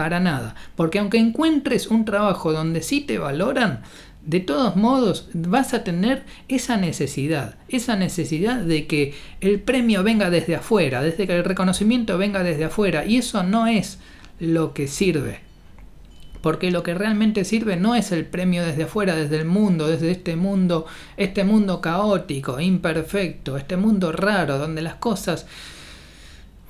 Para 0.00 0.18
nada. 0.18 0.54
Porque 0.76 0.98
aunque 0.98 1.18
encuentres 1.18 1.88
un 1.88 2.06
trabajo 2.06 2.54
donde 2.54 2.80
sí 2.80 3.02
te 3.02 3.18
valoran, 3.18 3.82
de 4.24 4.40
todos 4.40 4.74
modos 4.74 5.28
vas 5.34 5.74
a 5.74 5.84
tener 5.84 6.22
esa 6.48 6.78
necesidad, 6.78 7.56
esa 7.68 7.96
necesidad 7.96 8.62
de 8.62 8.86
que 8.86 9.12
el 9.42 9.60
premio 9.60 10.02
venga 10.02 10.30
desde 10.30 10.56
afuera, 10.56 11.02
desde 11.02 11.26
que 11.26 11.36
el 11.36 11.44
reconocimiento 11.44 12.16
venga 12.16 12.42
desde 12.42 12.64
afuera, 12.64 13.04
y 13.04 13.18
eso 13.18 13.42
no 13.42 13.66
es 13.66 13.98
lo 14.38 14.72
que 14.72 14.88
sirve. 14.88 15.40
Porque 16.40 16.70
lo 16.70 16.82
que 16.82 16.94
realmente 16.94 17.44
sirve 17.44 17.76
no 17.76 17.94
es 17.94 18.10
el 18.10 18.24
premio 18.24 18.64
desde 18.64 18.84
afuera, 18.84 19.14
desde 19.14 19.36
el 19.36 19.44
mundo, 19.44 19.86
desde 19.86 20.12
este 20.12 20.34
mundo, 20.34 20.86
este 21.18 21.44
mundo 21.44 21.82
caótico, 21.82 22.58
imperfecto, 22.58 23.58
este 23.58 23.76
mundo 23.76 24.12
raro, 24.12 24.56
donde 24.56 24.80
las 24.80 24.94
cosas 24.94 25.44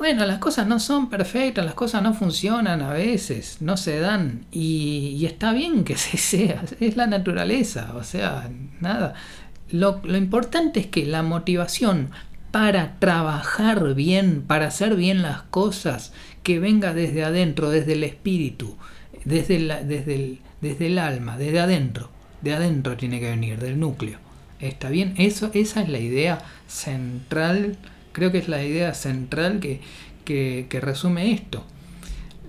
bueno, 0.01 0.25
las 0.25 0.39
cosas 0.39 0.67
no 0.67 0.81
son 0.81 1.11
perfectas, 1.11 1.63
las 1.63 1.75
cosas 1.75 2.03
no 2.03 2.15
funcionan 2.15 2.81
a 2.81 2.91
veces, 2.95 3.59
no 3.61 3.77
se 3.77 4.01
dan 4.01 4.47
y, 4.51 5.27
está 5.27 5.53
bien 5.53 5.85
que 5.85 5.95
se 5.99 6.17
sea, 6.17 6.65
es 6.81 6.97
la 6.97 7.07
naturaleza, 7.07 7.93
o 7.95 8.03
sea, 8.03 8.51
nada. 8.81 9.13
Lo, 9.71 10.01
lo 10.03 10.17
importante 10.17 10.81
es 10.81 10.87
que 10.87 11.05
la 11.05 11.23
motivación 11.23 12.13
para 12.51 12.99
trabajar 12.99 13.93
bien, 13.93 14.43
para 14.47 14.69
hacer 14.69 14.97
bien 14.97 15.21
las 15.21 15.43
cosas, 15.43 16.15
que 16.43 16.59
venga 16.59 16.95
desde 16.95 17.23
adentro, 17.23 17.69
desde 17.69 17.93
el 17.93 18.03
espíritu, 18.03 18.77
desde, 19.27 19.59
desde, 19.85 20.15
el, 20.15 20.39
desde 20.63 20.87
el 20.87 20.99
alma, 20.99 21.37
desde 21.37 21.61
adentro, 21.61 22.09
de 22.41 22.55
adentro 22.55 22.97
tiene 22.97 23.21
que 23.21 23.29
venir, 23.29 23.61
del 23.61 23.79
núcleo. 23.79 24.19
¿Está 24.61 24.89
bien? 24.89 25.13
Eso, 25.19 25.51
esa 25.53 25.83
es 25.83 25.91
la 25.91 25.99
idea 25.99 26.39
central 26.69 27.77
Creo 28.13 28.33
que 28.33 28.39
es 28.39 28.49
la 28.49 28.65
idea 28.65 28.95
central 28.95 29.61
que, 29.61 29.81
que, 30.25 30.81
resume 30.81 31.33
esto. 31.33 31.65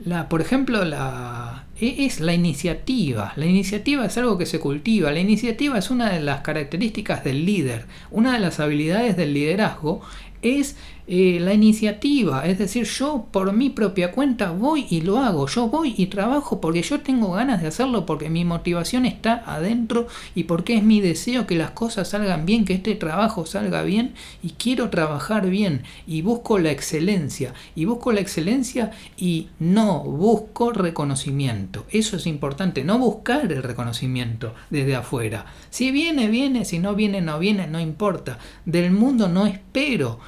La, 0.06 0.30
por 0.30 0.42
ejemplo, 0.42 0.84
la, 0.84 1.66
e, 1.80 2.06
es 2.06 2.20
la 2.20 2.34
iniciativa. 2.34 3.34
La 3.36 3.46
iniciativa 3.46 4.06
es 4.06 4.18
algo 4.18 4.38
que 4.38 4.46
se 4.46 4.60
cultiva. 4.60 5.12
La 5.12 5.20
iniciativa 5.20 5.78
es 5.78 5.92
una 5.92 6.10
de 6.10 6.22
las 6.22 6.42
características 6.42 7.24
del 7.24 7.46
líder. 7.46 7.86
Una 8.10 8.34
de 8.34 8.40
las 8.40 8.60
habilidades 8.60 9.16
del 9.18 9.34
liderazgo 9.34 10.02
es 10.42 10.76
eh, 11.14 11.40
la 11.42 11.54
iniciativa, 11.54 12.46
es 12.46 12.58
decir, 12.58 12.86
yo 12.86 13.28
por 13.32 13.52
mi 13.52 13.70
propia 13.70 14.12
cuenta 14.12 14.52
voy 14.52 14.86
y 14.90 15.02
lo 15.02 15.18
hago, 15.18 15.46
yo 15.48 15.68
voy 15.68 15.94
y 15.98 16.06
trabajo 16.06 16.62
porque 16.62 16.84
yo 16.84 17.02
tengo 17.02 17.34
ganas 17.34 17.62
de 17.62 17.68
hacerlo, 17.68 18.06
porque 18.06 18.30
mi 18.30 18.46
motivación 18.46 19.06
está 19.06 19.44
adentro 19.46 20.08
y 20.36 20.44
porque 20.44 20.78
es 20.78 20.84
mi 20.84 21.02
deseo 21.02 21.48
que 21.48 21.56
las 21.56 21.72
cosas 21.72 22.08
salgan 22.08 22.46
bien, 22.46 22.64
que 22.64 22.76
este 22.76 22.96
trabajo 22.96 23.46
salga 23.46 23.82
bien 23.82 24.14
y 24.42 24.52
quiero 24.52 24.90
trabajar 24.90 25.50
bien 25.50 25.84
y 26.08 26.22
busco 26.22 26.60
la 26.60 26.72
excelencia 26.72 27.54
y 27.76 27.84
busco 27.86 28.14
la 28.14 28.22
excelencia 28.22 28.92
y 29.18 29.50
no 29.60 30.04
busco 30.04 30.72
reconocimiento. 30.72 31.86
Eso 31.90 32.16
es 32.16 32.26
importante, 32.26 32.86
no 32.86 33.00
buscar 33.00 33.52
el 33.52 33.64
reconocimiento 33.64 34.54
desde 34.70 34.96
afuera. 34.96 35.46
Si 35.72 35.92
viene, 35.92 36.30
viene, 36.30 36.64
si 36.64 36.80
no 36.80 36.96
viene, 36.96 37.20
no 37.20 37.38
viene, 37.38 37.68
no 37.68 37.82
importa. 37.82 38.38
Del 38.66 38.92
mundo 38.92 39.28
no 39.28 39.46
espero 39.46 40.20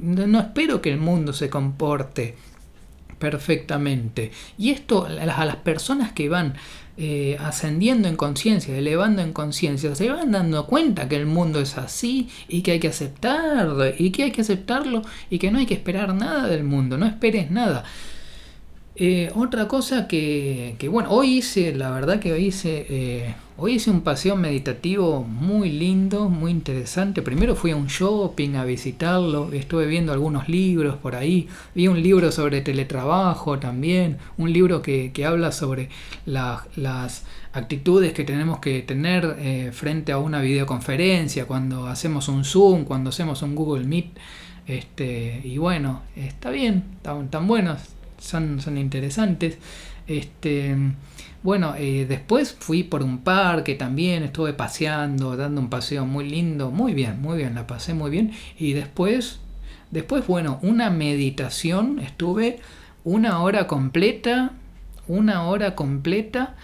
no, 0.00 0.40
espero 0.40 0.80
que 0.80 0.90
el 0.90 0.98
mundo 0.98 1.32
se 1.32 1.50
comporte 1.50 2.36
perfectamente. 3.18 4.32
Y 4.58 4.70
esto 4.70 5.06
a 5.06 5.44
las, 5.44 5.56
personas 5.56 6.12
que 6.12 6.28
van 6.28 6.54
eh, 6.96 7.36
ascendiendo 7.38 8.08
en 8.08 8.16
conciencia, 8.16 8.76
elevando 8.76 9.22
en 9.22 9.32
conciencia, 9.32 9.94
se 9.94 10.08
van 10.08 10.32
dando 10.32 10.66
cuenta 10.66 11.08
que 11.08 11.16
el 11.16 11.26
mundo 11.26 11.60
es 11.60 11.76
así 11.76 12.28
y 12.48 12.62
que 12.62 12.72
hay 12.72 12.80
que 12.80 12.88
aceptarlo 12.88 13.84
y 13.96 14.10
que 14.10 14.24
hay 14.24 14.32
que 14.32 14.40
aceptarlo 14.40 15.02
y 15.28 15.38
que 15.38 15.50
no 15.50 15.58
hay 15.58 15.66
que 15.66 15.74
esperar 15.74 16.14
nada 16.14 16.48
del 16.48 16.64
mundo, 16.64 16.98
no 16.98 17.06
esperes 17.06 17.50
nada. 17.50 17.84
Eh, 18.96 19.30
otra 19.36 19.68
cosa 19.68 20.08
que, 20.08 20.76
bueno, 20.90 21.10
hoy 21.10 21.38
hice, 21.38 21.74
la 21.74 21.90
verdad 21.90 22.18
que 22.18 22.32
hoy 22.32 22.46
hice, 22.46 22.86
eh, 22.90 23.34
hoy 23.56 23.74
hice 23.74 23.90
un 23.90 24.00
paseo 24.02 24.34
meditativo 24.36 25.22
muy 25.22 25.70
lindo, 25.70 26.28
muy 26.28 26.50
interesante. 26.50 27.22
Primero 27.22 27.54
fui 27.54 27.70
a 27.70 27.76
un 27.76 27.86
shopping 27.86 28.56
a 28.56 28.64
visitarlo, 28.64 29.52
estuve 29.52 29.86
viendo 29.86 30.12
algunos 30.12 30.48
libros 30.48 30.96
por 30.96 31.14
ahí, 31.14 31.48
vi 31.74 31.86
un 31.86 32.02
libro 32.02 32.32
sobre 32.32 32.62
teletrabajo 32.62 33.58
también, 33.60 34.18
un 34.36 34.52
libro 34.52 34.82
que, 34.82 35.12
habla 35.24 35.52
sobre 35.52 35.88
las 36.26 37.24
actitudes 37.52 38.12
que 38.12 38.24
tenemos 38.24 38.58
que 38.58 38.82
tener 38.82 39.36
eh, 39.38 39.70
frente 39.72 40.12
a 40.12 40.18
una 40.18 40.40
videoconferencia, 40.40 41.46
cuando 41.46 41.86
hacemos 41.86 42.28
un 42.28 42.44
Zoom, 42.44 42.84
cuando 42.84 43.10
hacemos 43.10 43.42
un 43.42 43.54
Google 43.54 43.84
Meet. 43.86 44.18
Este, 44.66 45.40
y 45.44 45.58
bueno, 45.58 46.02
está 46.16 46.50
bien, 46.50 46.84
están 46.98 47.30
tan 47.30 47.46
buenos 47.46 47.99
son, 48.20 48.60
son 48.60 48.78
interesantes. 48.78 49.58
Este, 50.06 50.76
bueno, 51.42 51.74
eh, 51.76 52.06
después 52.06 52.56
fui 52.58 52.82
por 52.82 53.02
un 53.02 53.18
parque 53.18 53.74
también, 53.74 54.22
estuve 54.22 54.52
paseando, 54.52 55.36
dando 55.36 55.60
un 55.60 55.70
paseo 55.70 56.04
muy 56.04 56.28
lindo, 56.28 56.70
muy 56.70 56.92
bien, 56.94 57.20
muy 57.22 57.38
bien, 57.38 57.54
la 57.54 57.66
pasé 57.66 57.94
muy 57.94 58.10
bien. 58.10 58.32
Y 58.58 58.74
después, 58.74 59.40
después, 59.90 60.26
bueno, 60.26 60.58
una 60.62 60.90
meditación, 60.90 61.98
estuve 61.98 62.60
una 63.04 63.42
hora 63.42 63.66
completa, 63.66 64.52
una 65.08 65.44
hora 65.44 65.74
completa, 65.74 66.56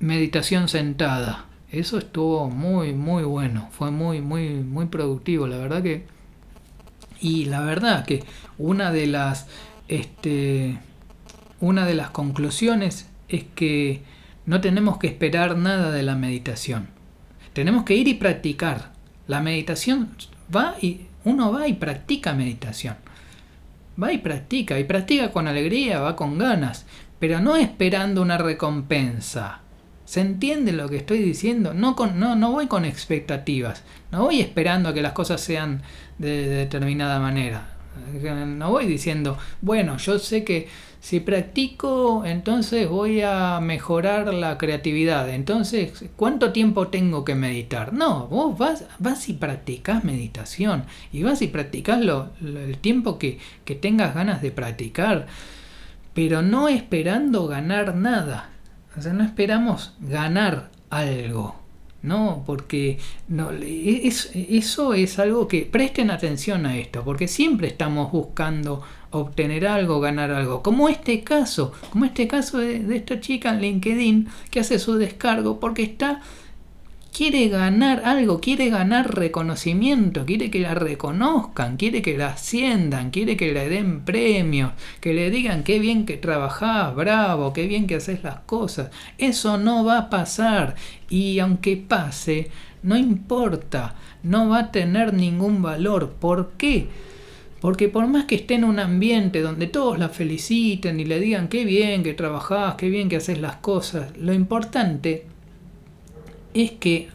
meditación 0.00 0.68
sentada. 0.68 1.46
Eso 1.70 1.98
estuvo 1.98 2.48
muy, 2.48 2.94
muy 2.94 3.24
bueno, 3.24 3.68
fue 3.72 3.90
muy, 3.90 4.20
muy, 4.22 4.50
muy 4.50 4.86
productivo, 4.86 5.46
la 5.46 5.58
verdad 5.58 5.82
que... 5.82 6.04
Y 7.18 7.46
la 7.46 7.60
verdad 7.60 8.04
que 8.04 8.24
una 8.58 8.92
de 8.92 9.06
las 9.06 9.46
este, 9.88 10.78
una 11.66 11.84
de 11.84 11.94
las 11.94 12.10
conclusiones 12.10 13.08
es 13.28 13.44
que 13.54 14.02
no 14.44 14.60
tenemos 14.60 14.98
que 14.98 15.08
esperar 15.08 15.56
nada 15.56 15.90
de 15.90 16.04
la 16.04 16.14
meditación. 16.14 16.88
Tenemos 17.52 17.84
que 17.84 17.96
ir 17.96 18.06
y 18.06 18.14
practicar. 18.14 18.92
La 19.26 19.40
meditación 19.40 20.10
va 20.54 20.76
y 20.80 21.06
uno 21.24 21.52
va 21.52 21.66
y 21.66 21.74
practica 21.74 22.34
meditación. 22.34 22.96
Va 24.00 24.12
y 24.12 24.18
practica, 24.18 24.78
y 24.78 24.84
practica 24.84 25.32
con 25.32 25.48
alegría, 25.48 26.00
va 26.00 26.14
con 26.14 26.38
ganas, 26.38 26.86
pero 27.18 27.40
no 27.40 27.56
esperando 27.56 28.22
una 28.22 28.38
recompensa. 28.38 29.60
¿Se 30.04 30.20
entiende 30.20 30.70
lo 30.70 30.88
que 30.88 30.98
estoy 30.98 31.18
diciendo? 31.18 31.74
No, 31.74 31.96
con, 31.96 32.20
no, 32.20 32.36
no 32.36 32.52
voy 32.52 32.68
con 32.68 32.84
expectativas, 32.84 33.82
no 34.12 34.22
voy 34.22 34.40
esperando 34.40 34.90
a 34.90 34.94
que 34.94 35.02
las 35.02 35.12
cosas 35.14 35.40
sean 35.40 35.82
de 36.18 36.46
determinada 36.46 37.18
manera. 37.18 37.72
No 38.46 38.70
voy 38.70 38.86
diciendo, 38.86 39.38
bueno, 39.62 39.96
yo 39.96 40.18
sé 40.18 40.44
que 40.44 40.68
si 41.06 41.20
practico, 41.20 42.24
entonces 42.24 42.88
voy 42.88 43.22
a 43.22 43.60
mejorar 43.60 44.34
la 44.34 44.58
creatividad. 44.58 45.30
Entonces, 45.30 46.04
¿cuánto 46.16 46.50
tiempo 46.50 46.88
tengo 46.88 47.24
que 47.24 47.36
meditar? 47.36 47.92
No, 47.92 48.26
vos 48.26 48.58
vas, 48.58 48.86
vas 48.98 49.28
y 49.28 49.34
practicas 49.34 50.02
meditación. 50.02 50.82
Y 51.12 51.22
vas 51.22 51.42
y 51.42 51.46
practicas 51.46 52.00
lo, 52.00 52.30
el 52.40 52.76
tiempo 52.78 53.20
que, 53.20 53.38
que 53.64 53.76
tengas 53.76 54.16
ganas 54.16 54.42
de 54.42 54.50
practicar. 54.50 55.28
Pero 56.12 56.42
no 56.42 56.66
esperando 56.66 57.46
ganar 57.46 57.94
nada. 57.94 58.50
O 58.98 59.00
sea, 59.00 59.12
no 59.12 59.22
esperamos 59.22 59.94
ganar 60.00 60.70
algo. 60.90 61.54
¿no? 62.02 62.42
Porque 62.46 62.98
no, 63.28 63.50
es, 63.52 64.30
eso 64.34 64.94
es 64.94 65.18
algo 65.20 65.46
que 65.48 65.68
presten 65.70 66.10
atención 66.10 66.66
a 66.66 66.76
esto, 66.76 67.02
porque 67.04 67.26
siempre 67.26 67.66
estamos 67.66 68.12
buscando 68.12 68.82
obtener 69.18 69.66
algo, 69.66 70.00
ganar 70.00 70.30
algo, 70.30 70.62
como 70.62 70.88
este 70.88 71.22
caso, 71.22 71.72
como 71.90 72.04
este 72.04 72.26
caso 72.26 72.58
de, 72.58 72.96
esta 72.96 73.20
chica 73.20 73.50
en 73.50 73.60
LinkedIn 73.60 74.28
que 74.50 74.60
hace 74.60 74.78
su 74.78 74.94
descargo 74.94 75.60
porque 75.60 75.82
está 75.82 76.20
quiere 77.16 77.48
ganar 77.48 78.02
algo, 78.04 78.40
quiere 78.40 78.68
ganar 78.68 79.14
reconocimiento, 79.14 80.26
quiere 80.26 80.50
que 80.50 80.60
la 80.60 80.74
reconozcan, 80.74 81.78
quiere 81.78 82.02
que 82.02 82.18
la 82.18 82.28
asciendan, 82.28 83.10
quiere 83.10 83.38
que 83.38 83.54
le 83.54 83.70
den 83.70 84.04
premios, 84.04 84.72
que 85.00 85.14
le 85.14 85.30
digan 85.30 85.64
qué 85.64 85.78
bien 85.78 86.04
que 86.04 86.18
trabajás, 86.18 86.94
bravo, 86.94 87.54
qué 87.54 87.66
bien 87.66 87.86
que 87.86 87.94
haces 87.94 88.22
las 88.22 88.40
cosas. 88.40 88.90
Eso 89.16 89.56
no 89.56 89.82
va 89.82 89.96
a 89.96 90.10
pasar 90.10 90.74
y 91.08 91.38
aunque 91.38 91.78
pase, 91.78 92.50
no 92.82 92.98
importa, 92.98 93.94
no 94.22 94.50
va 94.50 94.58
a 94.58 94.70
tener 94.70 95.14
ningún 95.14 95.62
valor. 95.62 96.16
¿Por 96.20 96.52
qué? 96.58 96.88
Porque 97.66 97.88
por 97.88 98.06
más 98.06 98.26
que 98.26 98.36
esté 98.36 98.54
en 98.54 98.62
un 98.62 98.78
ambiente 98.78 99.40
donde 99.40 99.66
todos 99.66 99.98
la 99.98 100.08
feliciten 100.08 101.00
y 101.00 101.04
le 101.04 101.18
digan 101.18 101.48
qué 101.48 101.64
bien 101.64 102.04
que 102.04 102.14
trabajás, 102.14 102.76
qué 102.76 102.88
bien 102.88 103.08
que 103.08 103.16
haces 103.16 103.40
las 103.40 103.56
cosas, 103.56 104.16
lo 104.16 104.32
importante 104.32 105.26
es 106.54 106.70
que 106.70 107.08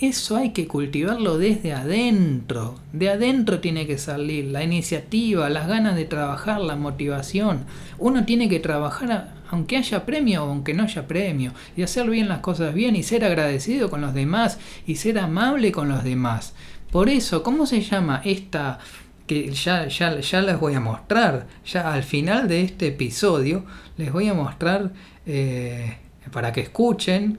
eso 0.00 0.34
hay 0.34 0.50
que 0.50 0.66
cultivarlo 0.66 1.38
desde 1.38 1.72
adentro. 1.72 2.80
De 2.92 3.10
adentro 3.10 3.60
tiene 3.60 3.86
que 3.86 3.96
salir 3.96 4.46
la 4.46 4.64
iniciativa, 4.64 5.48
las 5.50 5.68
ganas 5.68 5.94
de 5.94 6.04
trabajar, 6.04 6.60
la 6.60 6.74
motivación. 6.74 7.60
Uno 7.96 8.24
tiene 8.24 8.48
que 8.48 8.58
trabajar 8.58 9.36
aunque 9.48 9.76
haya 9.76 10.04
premio 10.04 10.42
o 10.42 10.48
aunque 10.48 10.74
no 10.74 10.82
haya 10.82 11.06
premio. 11.06 11.52
Y 11.76 11.82
hacer 11.84 12.10
bien 12.10 12.28
las 12.28 12.40
cosas 12.40 12.74
bien 12.74 12.96
y 12.96 13.04
ser 13.04 13.24
agradecido 13.24 13.88
con 13.88 14.00
los 14.00 14.14
demás 14.14 14.58
y 14.84 14.96
ser 14.96 15.20
amable 15.20 15.70
con 15.70 15.88
los 15.88 16.02
demás. 16.02 16.54
Por 16.90 17.08
eso, 17.08 17.42
¿cómo 17.44 17.66
se 17.66 17.82
llama 17.82 18.22
esta 18.24 18.80
que 19.26 19.50
ya, 19.52 19.88
ya, 19.88 20.20
ya 20.20 20.42
les 20.42 20.58
voy 20.58 20.74
a 20.74 20.80
mostrar? 20.80 21.46
Ya 21.64 21.92
al 21.92 22.02
final 22.02 22.48
de 22.48 22.62
este 22.62 22.88
episodio 22.88 23.64
les 23.96 24.12
voy 24.12 24.28
a 24.28 24.34
mostrar 24.34 24.92
eh, 25.26 25.98
para 26.32 26.52
que 26.52 26.60
escuchen 26.60 27.38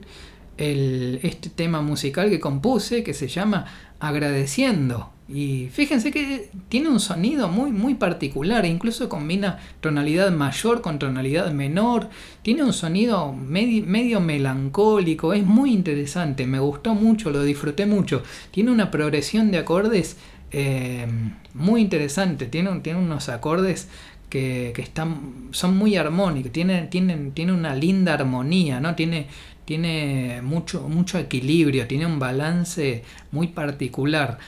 el, 0.56 1.20
este 1.22 1.50
tema 1.50 1.80
musical 1.80 2.28
que 2.30 2.40
compuse 2.40 3.02
que 3.02 3.14
se 3.14 3.28
llama 3.28 3.66
Agradeciendo. 4.00 5.12
Y 5.30 5.68
fíjense 5.72 6.10
que 6.10 6.50
tiene 6.70 6.88
un 6.88 7.00
sonido 7.00 7.48
muy, 7.48 7.70
muy 7.70 7.94
particular, 7.94 8.64
incluso 8.64 9.10
combina 9.10 9.58
tonalidad 9.80 10.32
mayor 10.32 10.80
con 10.80 10.98
tonalidad 10.98 11.52
menor, 11.52 12.08
tiene 12.40 12.64
un 12.64 12.72
sonido 12.72 13.34
medio, 13.34 13.84
medio 13.84 14.20
melancólico, 14.20 15.34
es 15.34 15.44
muy 15.44 15.74
interesante, 15.74 16.46
me 16.46 16.60
gustó 16.60 16.94
mucho, 16.94 17.28
lo 17.28 17.42
disfruté 17.42 17.84
mucho, 17.84 18.22
tiene 18.52 18.70
una 18.70 18.90
progresión 18.90 19.50
de 19.50 19.58
acordes 19.58 20.16
eh, 20.50 21.06
muy 21.54 21.80
interesante, 21.80 22.46
tiene, 22.46 22.80
tiene 22.80 22.98
unos 22.98 23.28
acordes 23.28 23.88
que, 24.28 24.72
que, 24.74 24.82
están, 24.82 25.48
son 25.52 25.76
muy 25.76 25.96
armónicos, 25.96 26.52
tienen, 26.52 26.90
tienen, 26.90 27.32
tiene 27.32 27.52
una 27.52 27.74
linda 27.74 28.14
armonía, 28.14 28.80
¿no? 28.80 28.94
Tiene, 28.94 29.26
tiene 29.64 30.40
mucho, 30.42 30.88
mucho 30.88 31.18
equilibrio, 31.18 31.86
tiene 31.86 32.06
un 32.06 32.18
balance 32.18 33.04
muy 33.32 33.48
particular. 33.48 34.38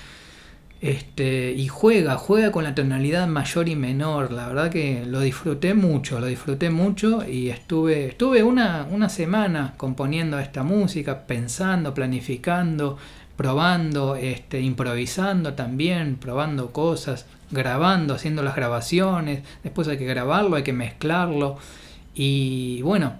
Este, 0.80 1.52
y 1.52 1.68
juega, 1.68 2.16
juega 2.16 2.50
con 2.50 2.64
la 2.64 2.74
tonalidad 2.74 3.28
mayor 3.28 3.68
y 3.68 3.76
menor. 3.76 4.32
La 4.32 4.48
verdad 4.48 4.70
que 4.70 5.04
lo 5.04 5.20
disfruté 5.20 5.74
mucho, 5.74 6.20
lo 6.20 6.26
disfruté 6.26 6.70
mucho 6.70 7.28
y 7.28 7.50
estuve, 7.50 8.06
estuve 8.06 8.42
una, 8.42 8.86
una 8.90 9.10
semana 9.10 9.74
componiendo 9.76 10.38
esta 10.38 10.62
música, 10.62 11.26
pensando, 11.26 11.92
planificando, 11.92 12.96
probando, 13.40 14.16
este, 14.16 14.60
improvisando 14.60 15.54
también, 15.54 16.16
probando 16.16 16.74
cosas, 16.74 17.24
grabando, 17.50 18.12
haciendo 18.12 18.42
las 18.42 18.54
grabaciones. 18.54 19.42
Después 19.62 19.88
hay 19.88 19.96
que 19.96 20.04
grabarlo, 20.04 20.56
hay 20.56 20.62
que 20.62 20.74
mezclarlo. 20.74 21.56
Y 22.14 22.82
bueno, 22.82 23.14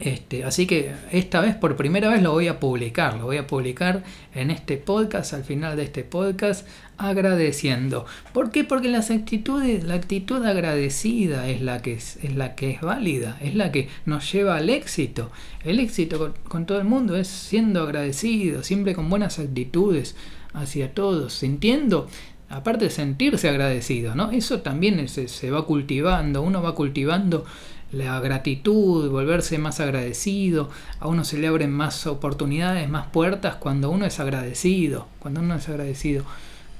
este, 0.00 0.44
así 0.44 0.66
que 0.66 0.92
esta 1.10 1.40
vez, 1.40 1.54
por 1.54 1.76
primera 1.76 2.08
vez, 2.08 2.22
lo 2.22 2.32
voy 2.32 2.48
a 2.48 2.60
publicar. 2.60 3.16
Lo 3.16 3.24
voy 3.24 3.38
a 3.38 3.46
publicar 3.46 4.02
en 4.34 4.50
este 4.50 4.76
podcast, 4.76 5.32
al 5.32 5.44
final 5.44 5.76
de 5.76 5.84
este 5.84 6.04
podcast, 6.04 6.66
agradeciendo. 6.98 8.06
¿Por 8.32 8.50
qué? 8.50 8.64
Porque 8.64 8.88
las 8.88 9.10
actitudes, 9.10 9.84
la 9.84 9.94
actitud 9.94 10.44
agradecida 10.44 11.48
es 11.48 11.62
la 11.62 11.82
que 11.82 11.94
es, 11.94 12.18
la 12.34 12.54
que 12.54 12.70
es 12.70 12.80
válida, 12.80 13.38
es 13.40 13.54
la 13.54 13.72
que 13.72 13.88
nos 14.04 14.30
lleva 14.30 14.56
al 14.56 14.70
éxito. 14.70 15.30
El 15.64 15.80
éxito 15.80 16.34
con, 16.48 16.66
todo 16.66 16.78
el 16.78 16.84
mundo 16.84 17.16
es 17.16 17.28
siendo 17.28 17.82
agradecido, 17.82 18.62
siempre 18.62 18.94
con 18.94 19.08
buenas 19.08 19.38
actitudes 19.38 20.16
hacia 20.52 20.92
todos, 20.94 21.32
sintiendo 21.32 22.08
aparte 22.48 22.84
de 22.84 22.90
sentirse 22.90 23.48
agradecido, 23.48 24.14
¿no? 24.14 24.30
Eso 24.30 24.60
también 24.60 25.08
se 25.08 25.50
va 25.50 25.66
cultivando, 25.66 26.42
uno 26.42 26.62
va 26.62 26.74
cultivando 26.74 27.44
la 27.92 28.18
gratitud, 28.20 29.10
volverse 29.10 29.58
más 29.58 29.80
agradecido, 29.80 30.70
a 31.00 31.08
uno 31.08 31.24
se 31.24 31.38
le 31.38 31.46
abren 31.46 31.70
más 31.70 32.06
oportunidades, 32.06 32.88
más 32.88 33.06
puertas 33.08 33.56
cuando 33.56 33.90
uno 33.90 34.06
es 34.06 34.18
agradecido, 34.20 35.08
cuando 35.18 35.40
uno 35.40 35.54
es 35.54 35.68
agradecido 35.68 36.24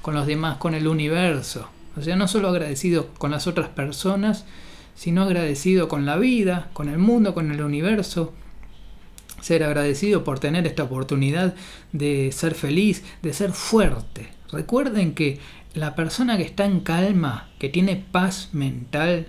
con 0.02 0.14
los 0.14 0.26
demás, 0.26 0.58
con 0.58 0.74
el 0.74 0.88
universo. 0.88 1.68
O 1.96 2.02
sea, 2.02 2.16
no 2.16 2.28
solo 2.28 2.48
agradecido 2.48 3.08
con 3.18 3.30
las 3.30 3.46
otras 3.46 3.68
personas, 3.68 4.44
sino 4.94 5.22
agradecido 5.22 5.88
con 5.88 6.06
la 6.06 6.16
vida, 6.16 6.70
con 6.72 6.88
el 6.88 6.98
mundo, 6.98 7.34
con 7.34 7.50
el 7.52 7.62
universo. 7.62 8.32
Ser 9.40 9.62
agradecido 9.62 10.24
por 10.24 10.38
tener 10.38 10.66
esta 10.66 10.84
oportunidad 10.84 11.54
de 11.92 12.32
ser 12.32 12.54
feliz, 12.54 13.04
de 13.22 13.32
ser 13.32 13.52
fuerte. 13.52 14.28
Recuerden 14.50 15.14
que 15.14 15.38
la 15.74 15.94
persona 15.94 16.36
que 16.36 16.42
está 16.42 16.64
en 16.64 16.80
calma, 16.80 17.48
que 17.58 17.68
tiene 17.68 17.96
paz 17.96 18.50
mental, 18.52 19.28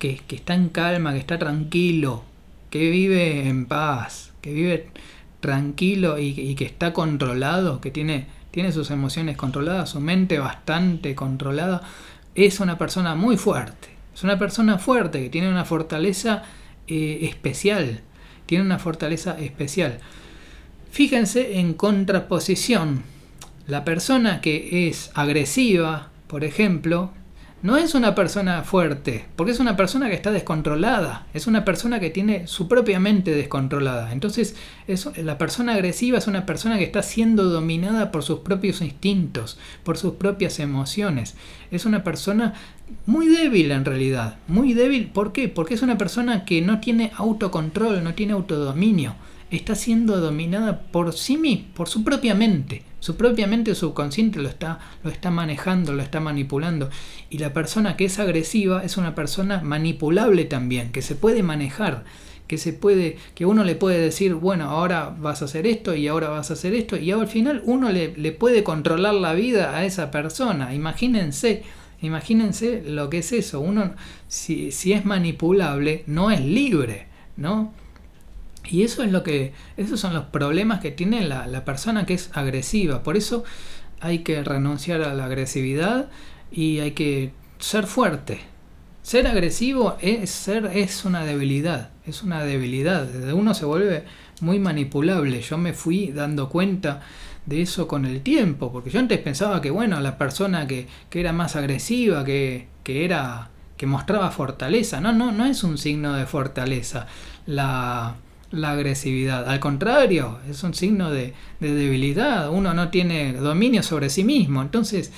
que, 0.00 0.20
está 0.30 0.54
en 0.54 0.70
calma, 0.70 1.12
que 1.12 1.18
está 1.18 1.38
tranquilo, 1.38 2.24
que 2.70 2.90
vive 2.90 3.48
en 3.48 3.66
paz, 3.66 4.32
que 4.40 4.52
vive 4.52 4.88
tranquilo 5.38 6.18
y, 6.18 6.54
que 6.56 6.64
está 6.64 6.92
controlado, 6.92 7.80
que 7.80 7.90
tiene, 7.90 8.26
tiene 8.50 8.72
sus 8.72 8.90
emociones 8.90 9.36
controladas, 9.36 9.90
su 9.90 10.00
mente 10.00 10.38
bastante 10.38 11.14
controlada, 11.14 11.82
es 12.34 12.58
una 12.58 12.78
persona 12.78 13.14
muy 13.14 13.36
fuerte. 13.36 13.88
Es 14.14 14.24
una 14.24 14.38
persona 14.38 14.78
fuerte 14.78 15.20
que 15.22 15.30
tiene 15.30 15.48
una 15.48 15.64
fortaleza 15.64 16.42
eh, 16.88 17.20
especial. 17.22 18.00
Tiene 18.46 18.64
una 18.64 18.78
fortaleza 18.78 19.38
especial. 19.38 19.98
Fíjense 20.90 21.58
en 21.60 21.74
contraposición. 21.74 23.02
La 23.66 23.84
persona 23.84 24.40
que 24.40 24.88
es 24.88 25.10
agresiva, 25.14 26.08
por 26.26 26.42
ejemplo, 26.42 27.12
no 27.62 27.76
es 27.76 27.94
una 27.94 28.14
persona 28.14 28.62
fuerte, 28.62 29.26
porque 29.36 29.52
es 29.52 29.60
una 29.60 29.76
persona 29.76 30.08
que 30.08 30.14
está 30.14 30.30
descontrolada, 30.30 31.26
es 31.34 31.46
una 31.46 31.64
persona 31.64 32.00
que 32.00 32.08
tiene 32.08 32.46
su 32.46 32.68
propia 32.68 32.98
mente 33.00 33.32
descontrolada. 33.32 34.12
Entonces, 34.12 34.56
la 35.16 35.36
persona 35.36 35.74
agresiva 35.74 36.16
es 36.16 36.26
una 36.26 36.46
persona 36.46 36.78
que 36.78 36.84
está 36.84 37.02
siendo 37.02 37.44
dominada 37.44 38.10
por 38.10 38.22
sus 38.22 38.40
propios 38.40 38.80
instintos, 38.80 39.58
por 39.84 39.98
sus 39.98 40.14
propias 40.14 40.58
emociones. 40.58 41.34
Es 41.70 41.84
una 41.84 42.02
persona 42.02 42.54
muy 43.04 43.26
débil 43.28 43.70
en 43.72 43.84
realidad, 43.84 44.38
muy 44.48 44.72
débil. 44.72 45.08
¿Por 45.08 45.32
qué? 45.32 45.48
Porque 45.48 45.74
es 45.74 45.82
una 45.82 45.98
persona 45.98 46.46
que 46.46 46.62
no 46.62 46.80
tiene 46.80 47.12
autocontrol, 47.16 48.02
no 48.02 48.14
tiene 48.14 48.32
autodominio 48.32 49.16
está 49.50 49.74
siendo 49.74 50.20
dominada 50.20 50.82
por 50.82 51.12
sí 51.12 51.36
misma, 51.36 51.66
por 51.74 51.88
su 51.88 52.04
propia 52.04 52.34
mente. 52.34 52.84
Su 53.00 53.16
propia 53.16 53.46
mente 53.46 53.74
subconsciente 53.74 54.38
lo 54.40 54.48
está, 54.48 54.78
lo 55.02 55.10
está 55.10 55.30
manejando, 55.30 55.92
lo 55.92 56.02
está 56.02 56.20
manipulando. 56.20 56.90
Y 57.30 57.38
la 57.38 57.52
persona 57.52 57.96
que 57.96 58.04
es 58.04 58.18
agresiva 58.18 58.84
es 58.84 58.96
una 58.96 59.14
persona 59.14 59.62
manipulable 59.62 60.44
también, 60.44 60.92
que 60.92 61.00
se 61.00 61.14
puede 61.14 61.42
manejar, 61.42 62.04
que 62.46 62.58
se 62.58 62.74
puede, 62.74 63.16
que 63.34 63.46
uno 63.46 63.64
le 63.64 63.74
puede 63.74 63.98
decir, 64.00 64.34
bueno, 64.34 64.68
ahora 64.68 65.16
vas 65.18 65.40
a 65.40 65.46
hacer 65.46 65.66
esto 65.66 65.94
y 65.94 66.08
ahora 66.08 66.28
vas 66.28 66.50
a 66.50 66.54
hacer 66.54 66.74
esto, 66.74 66.96
y 66.96 67.10
al 67.10 67.26
final 67.26 67.62
uno 67.64 67.90
le, 67.90 68.14
le 68.16 68.32
puede 68.32 68.62
controlar 68.62 69.14
la 69.14 69.32
vida 69.32 69.76
a 69.76 69.84
esa 69.86 70.10
persona. 70.10 70.74
Imagínense, 70.74 71.62
imagínense 72.02 72.82
lo 72.86 73.08
que 73.08 73.18
es 73.18 73.32
eso. 73.32 73.60
Uno, 73.60 73.94
si, 74.28 74.72
si 74.72 74.92
es 74.92 75.06
manipulable, 75.06 76.04
no 76.06 76.30
es 76.30 76.40
libre, 76.40 77.06
¿no? 77.36 77.72
Y 78.70 78.84
eso 78.84 79.02
es 79.02 79.10
lo 79.10 79.24
que, 79.24 79.52
esos 79.76 79.98
son 79.98 80.14
los 80.14 80.26
problemas 80.26 80.80
que 80.80 80.92
tiene 80.92 81.26
la, 81.26 81.64
persona 81.64 82.06
que 82.06 82.14
es 82.14 82.30
agresiva. 82.32 83.02
Por 83.02 83.16
eso 83.16 83.42
hay 84.00 84.20
que 84.20 84.42
renunciar 84.44 85.02
a 85.02 85.12
la 85.14 85.24
agresividad 85.24 86.08
y 86.52 86.78
hay 86.78 86.92
que 86.92 87.32
ser 87.58 87.86
fuerte. 87.86 88.40
Ser 89.02 89.26
agresivo 89.26 89.96
es, 90.00 90.30
ser, 90.30 90.66
es 90.72 91.04
una 91.04 91.24
debilidad, 91.24 91.90
es 92.06 92.22
una 92.22 92.44
debilidad. 92.44 93.08
Uno 93.32 93.54
se 93.54 93.64
vuelve 93.64 94.04
muy 94.40 94.60
manipulable. 94.60 95.42
Yo 95.42 95.58
me 95.58 95.72
fui 95.72 96.12
dando 96.12 96.48
cuenta 96.48 97.00
de 97.46 97.62
eso 97.62 97.88
con 97.88 98.04
el 98.04 98.22
tiempo, 98.22 98.70
porque 98.70 98.90
yo 98.90 99.00
antes 99.00 99.18
pensaba 99.18 99.60
que 99.60 99.70
bueno, 99.70 99.98
la 100.00 100.16
persona 100.16 100.68
que, 100.68 100.86
que 101.08 101.18
era 101.18 101.32
más 101.32 101.56
agresiva, 101.56 102.24
que, 102.24 102.68
que 102.84 103.04
era 103.04 103.50
que 103.76 103.86
mostraba 103.86 104.30
fortaleza, 104.30 105.00
no, 105.00 105.12
no, 105.12 105.32
no 105.32 105.46
es 105.46 105.64
un 105.64 105.76
signo 105.76 106.12
de 106.12 106.26
fortaleza. 106.26 107.06
La, 107.46 108.14
la 108.50 108.72
agresividad. 108.72 109.48
Al 109.48 109.60
contrario, 109.60 110.38
es 110.48 110.62
un 110.62 110.74
signo 110.74 111.10
de, 111.10 111.34
debilidad. 111.60 112.50
Uno 112.50 112.74
no 112.74 112.90
tiene 112.90 113.32
dominio 113.32 113.82
sobre 113.82 114.10
sí 114.10 114.24
mismo. 114.24 114.62
Entonces, 114.62 115.12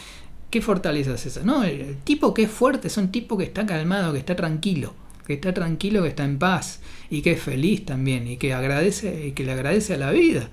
¿qué 0.50 0.60
fortaleza 0.60 1.14
es 1.14 1.26
esa? 1.26 1.42
No, 1.42 1.64
el, 1.64 1.96
tipo 1.98 2.34
que 2.34 2.44
es 2.44 2.50
fuerte 2.50 2.88
es 2.88 2.96
un 2.96 3.10
tipo 3.10 3.38
que 3.38 3.44
está 3.44 3.66
calmado, 3.66 4.12
que 4.12 4.18
está 4.18 4.36
tranquilo, 4.36 4.94
que 5.26 5.34
está 5.34 5.54
tranquilo, 5.54 6.02
que 6.02 6.08
está 6.08 6.24
en 6.24 6.38
paz 6.38 6.80
y 7.10 7.22
que 7.22 7.32
es 7.32 7.42
feliz 7.42 7.86
también 7.86 8.26
y 8.26 8.36
que 8.36 8.52
agradece 8.52 9.28
y 9.28 9.32
que 9.32 9.44
le 9.44 9.52
agradece 9.52 9.94
a 9.94 9.98
la 9.98 10.10
vida. 10.10 10.50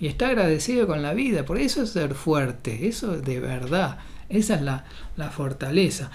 y 0.00 0.08
está 0.08 0.28
agradecido 0.28 0.86
con 0.86 1.02
la 1.02 1.14
vida. 1.14 1.44
Por 1.44 1.58
eso 1.58 1.82
es 1.82 1.90
ser 1.90 2.14
fuerte, 2.14 2.88
eso 2.88 3.18
de 3.18 3.38
verdad. 3.40 3.98
Esa 4.28 4.56
es 4.56 4.62
la, 4.62 4.84
la 5.16 5.30
fortaleza. 5.30 6.10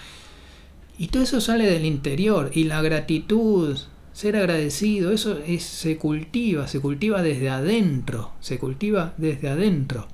Y 0.97 1.07
todo 1.07 1.23
eso 1.23 1.39
sale 1.39 1.69
del 1.69 1.85
interior 1.85 2.49
y 2.53 2.63
la 2.63 2.81
gratitud, 2.81 3.77
ser 4.17 4.35
agradecido, 4.35 5.11
eso 5.11 5.37
es, 5.45 5.61
se 5.61 5.99
cultiva, 5.99 6.67
se 6.67 6.79
cultiva 6.79 7.21
desde 7.21 7.51
adentro, 7.51 8.31
se 8.39 8.57
cultiva 8.57 9.13
desde 9.17 9.47
adentro. 9.47 10.07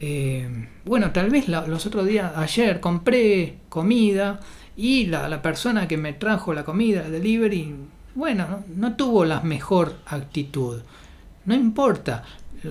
Eh, 0.00 0.48
bueno, 0.86 1.10
tal 1.12 1.28
vez 1.28 1.46
los 1.48 1.84
otros 1.84 2.06
días, 2.06 2.32
ayer 2.36 2.80
compré 2.80 3.58
comida 3.68 4.40
y 4.78 5.08
la, 5.08 5.42
persona 5.42 5.86
que 5.86 5.98
me 5.98 6.14
trajo 6.14 6.54
la 6.54 6.64
comida, 6.64 7.04
el 7.04 7.12
delivery, 7.12 7.74
bueno, 8.14 8.64
no, 8.74 8.96
tuvo 8.96 9.26
la 9.26 9.42
mejor 9.42 9.98
actitud. 10.06 10.80
No 11.44 11.54
importa, 11.54 12.24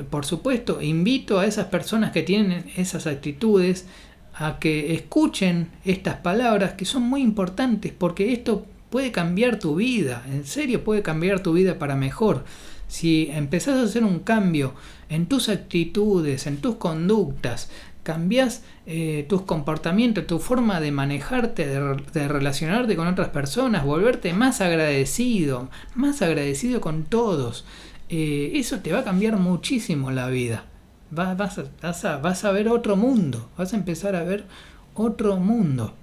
por 0.09 0.25
supuesto, 0.25 0.81
invito 0.81 1.37
a 1.37 1.45
esas 1.45 1.67
personas 1.67 2.11
que 2.11 2.23
tienen 2.23 2.65
esas 2.77 3.05
actitudes 3.05 3.85
a 4.33 4.57
que 4.57 4.95
escuchen 4.95 5.69
estas 5.85 6.15
palabras 6.15 6.73
que 6.73 6.85
son 6.85 7.03
muy 7.03 7.21
importantes 7.21 7.93
porque 7.95 8.33
esto 8.33 8.65
puede 8.93 9.11
cambiar 9.11 9.57
tu 9.57 9.73
vida, 9.73 10.23
en 10.27 10.45
serio 10.45 10.83
puede 10.83 11.01
cambiar 11.01 11.39
tu 11.39 11.53
vida 11.53 11.79
para 11.79 11.95
mejor. 11.95 12.45
Si 12.87 13.27
empezás 13.31 13.79
a 13.79 13.83
hacer 13.85 14.03
un 14.03 14.19
cambio 14.19 14.75
en 15.09 15.25
tus 15.25 15.49
actitudes, 15.49 16.45
en 16.45 16.57
tus 16.57 16.75
conductas, 16.75 17.71
cambias 18.03 18.61
eh, 18.85 19.25
tus 19.27 19.41
comportamientos, 19.41 20.27
tu 20.27 20.37
forma 20.37 20.79
de 20.79 20.91
manejarte, 20.91 21.65
de, 21.65 22.27
relacionarte 22.27 22.95
con 22.95 23.07
otras 23.07 23.29
personas, 23.29 23.83
volverte 23.83 24.31
más 24.31 24.61
agradecido, 24.61 25.71
más 25.95 26.21
agradecido 26.21 26.79
con 26.79 27.05
todos. 27.05 27.65
Eh, 28.09 28.51
eso 28.53 28.81
te 28.81 28.93
va 28.93 28.99
a 28.99 29.03
cambiar 29.03 29.37
muchísimo 29.37 30.11
la 30.11 30.27
vida 30.27 30.65
vas, 31.09 31.57
a, 32.05 32.17
vas, 32.17 32.45
a, 32.45 32.51
ver 32.51 32.67
otro 32.67 32.95
mundo, 32.95 33.49
vas 33.57 33.73
a 33.73 33.75
empezar 33.75 34.15
a 34.15 34.23
ver 34.23 34.45
otro 34.93 35.37
mundo. 35.37 35.95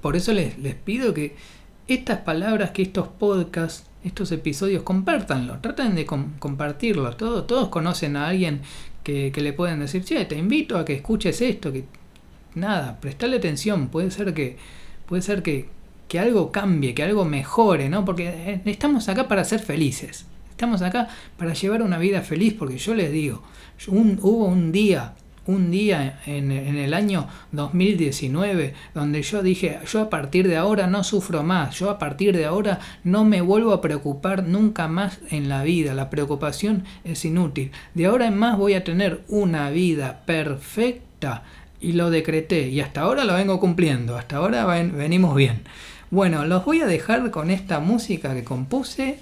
Por 0.00 0.16
eso 0.16 0.32
les, 0.32 0.54
pido 0.84 1.12
que 1.12 1.34
estas 1.88 2.18
palabras, 2.20 2.70
que 2.70 2.82
estos 2.82 3.08
podcasts, 3.08 3.88
estos 4.04 4.30
episodios, 4.30 4.82
compártanlo, 4.82 5.58
traten 5.60 5.94
de 5.94 6.06
compartirlo. 6.06 7.16
Todos, 7.16 7.46
todos 7.46 7.68
conocen 7.68 8.16
a 8.16 8.28
alguien 8.28 8.60
que, 9.02 9.32
le 9.34 9.52
pueden 9.54 9.80
decir, 9.80 10.04
che, 10.04 10.24
te 10.26 10.36
invito 10.36 10.76
a 10.76 10.84
que 10.84 10.92
escuches 10.92 11.40
esto, 11.40 11.72
que 11.72 11.84
nada, 12.54 13.00
prestarle 13.00 13.38
atención, 13.38 13.88
puede 13.88 14.10
ser 14.10 14.34
que, 14.34 14.58
puede 15.06 15.22
ser 15.22 15.42
que, 15.42 15.68
que 16.08 16.18
algo 16.18 16.52
cambie, 16.52 16.94
que 16.94 17.02
algo 17.02 17.24
mejore, 17.24 17.88
¿no? 17.88 18.04
Porque 18.04 18.28
eh, 18.28 18.60
estamos 18.66 19.08
acá 19.08 19.26
para 19.26 19.44
ser 19.44 19.60
felices. 19.60 20.26
Estamos 20.50 20.82
acá 20.82 21.08
para 21.36 21.54
llevar 21.54 21.82
una 21.82 21.98
vida 21.98 22.20
feliz, 22.20 22.52
porque 22.52 22.78
yo 22.78 22.94
les 22.94 23.12
digo, 23.12 23.42
hubo 23.86 24.44
un 24.44 24.72
día, 24.72 25.14
un 25.48 25.70
día 25.70 26.20
en, 26.26 26.52
el 26.52 26.92
año 26.92 27.26
2019 27.52 28.74
donde 28.94 29.22
yo 29.22 29.42
dije, 29.42 29.78
yo 29.90 30.02
a 30.02 30.10
partir 30.10 30.46
de 30.46 30.58
ahora 30.58 30.86
no 30.86 31.02
sufro 31.02 31.42
más, 31.42 31.78
yo 31.78 31.88
a 31.88 31.98
partir 31.98 32.36
de 32.36 32.44
ahora 32.44 32.80
no 33.02 33.24
me 33.24 33.40
vuelvo 33.40 33.72
a 33.72 33.80
preocupar 33.80 34.44
nunca 34.44 34.88
más 34.88 35.20
en 35.30 35.48
la 35.48 35.62
vida, 35.62 35.94
la 35.94 36.10
preocupación 36.10 36.84
es 37.02 37.24
inútil. 37.24 37.72
De 37.94 38.06
ahora 38.06 38.26
en 38.26 38.36
más 38.36 38.58
voy 38.58 38.74
a 38.74 38.84
tener 38.84 39.22
una 39.28 39.70
vida 39.70 40.20
perfecta 40.26 41.44
y 41.80 41.92
lo 41.92 42.10
decreté 42.10 42.68
y 42.68 42.82
hasta 42.82 43.00
ahora 43.00 43.24
lo 43.24 43.32
vengo 43.32 43.58
cumpliendo, 43.58 44.18
hasta 44.18 44.36
ahora 44.36 44.66
venimos 44.66 45.34
bien. 45.34 45.62
Bueno, 46.10 46.44
los 46.44 46.64
voy 46.66 46.82
a 46.82 46.86
dejar 46.86 47.30
con 47.30 47.50
esta 47.50 47.80
música 47.80 48.34
que 48.34 48.44
compuse. 48.44 49.18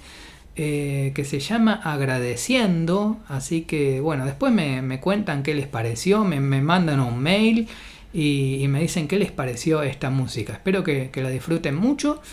Eh, 0.59 1.11
que 1.13 1.23
se 1.23 1.39
llama 1.39 1.79
Agradeciendo. 1.83 3.19
Así 3.27 3.61
que 3.61 4.01
bueno, 4.01 4.25
después 4.25 4.51
me, 4.51 4.99
cuentan 4.99 5.43
qué 5.43 5.53
les 5.53 5.67
pareció, 5.67 6.23
me, 6.23 6.39
mandan 6.39 6.99
un 6.99 7.19
mail 7.19 7.67
y, 8.11 8.65
me 8.67 8.81
dicen 8.81 9.07
qué 9.07 9.19
les 9.19 9.31
pareció 9.31 9.83
esta 9.83 10.09
música. 10.09 10.53
Espero 10.53 10.83
que, 10.83 11.11
que 11.11 11.21
la 11.21 11.29
disfruten 11.29 11.75
mucho. 11.75 12.23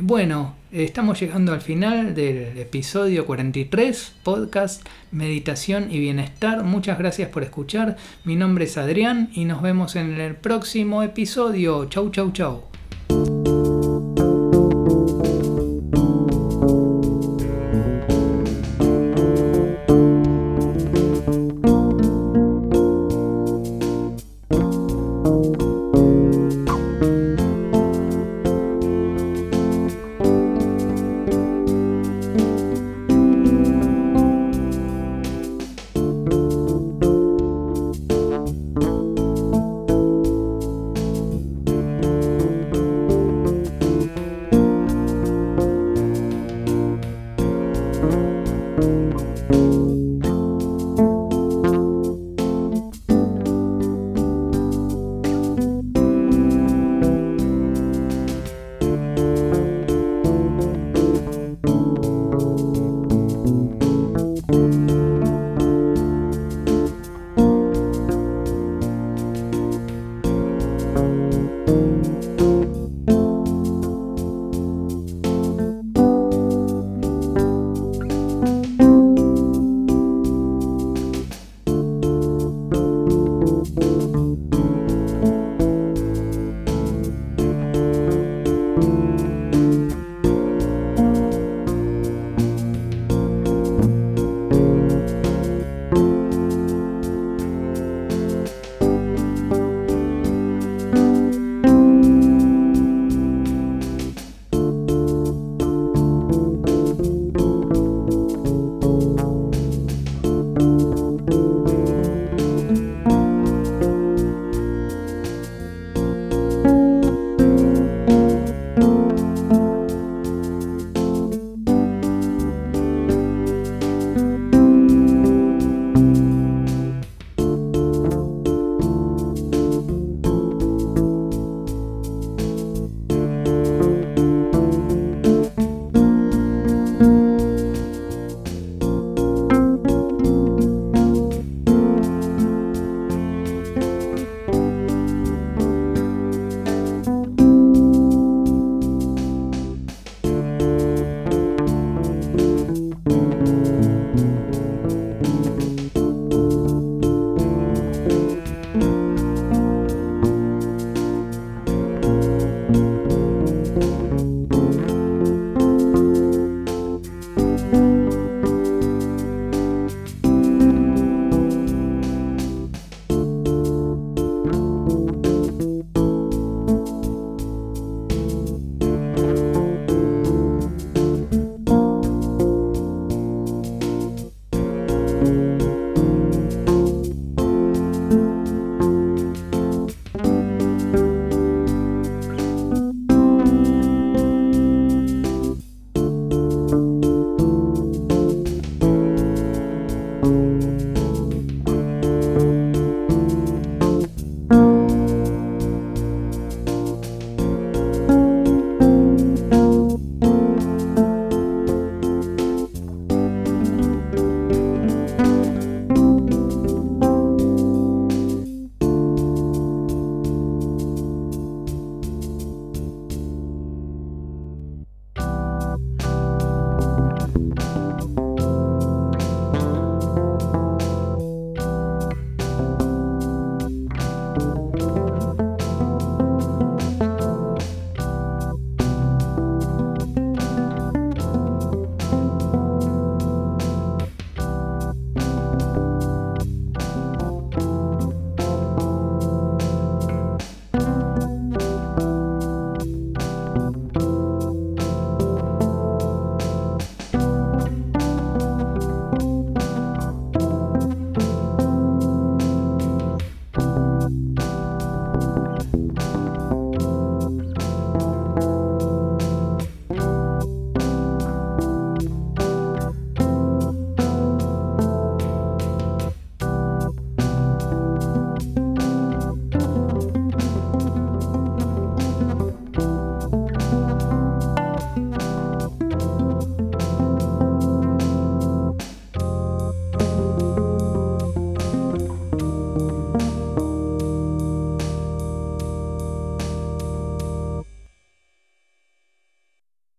Bueno, 0.00 0.56
estamos 0.72 1.20
llegando 1.20 1.52
al 1.52 1.60
final 1.60 2.12
del 2.12 2.58
episodio 2.58 3.24
43, 3.24 4.14
podcast 4.24 4.84
Meditación 5.12 5.92
y 5.92 6.00
Bienestar. 6.00 6.64
Muchas 6.64 6.98
gracias 6.98 7.28
por 7.28 7.44
escuchar. 7.44 7.96
Mi 8.24 8.34
nombre 8.34 8.64
es 8.64 8.78
Adrián 8.78 9.30
y 9.32 9.44
nos 9.44 9.62
vemos 9.62 9.94
en 9.94 10.20
el 10.20 10.34
próximo 10.34 11.04
episodio. 11.04 11.84
Chau, 11.84 12.10
chau, 12.10 12.32
chau. 12.32 12.69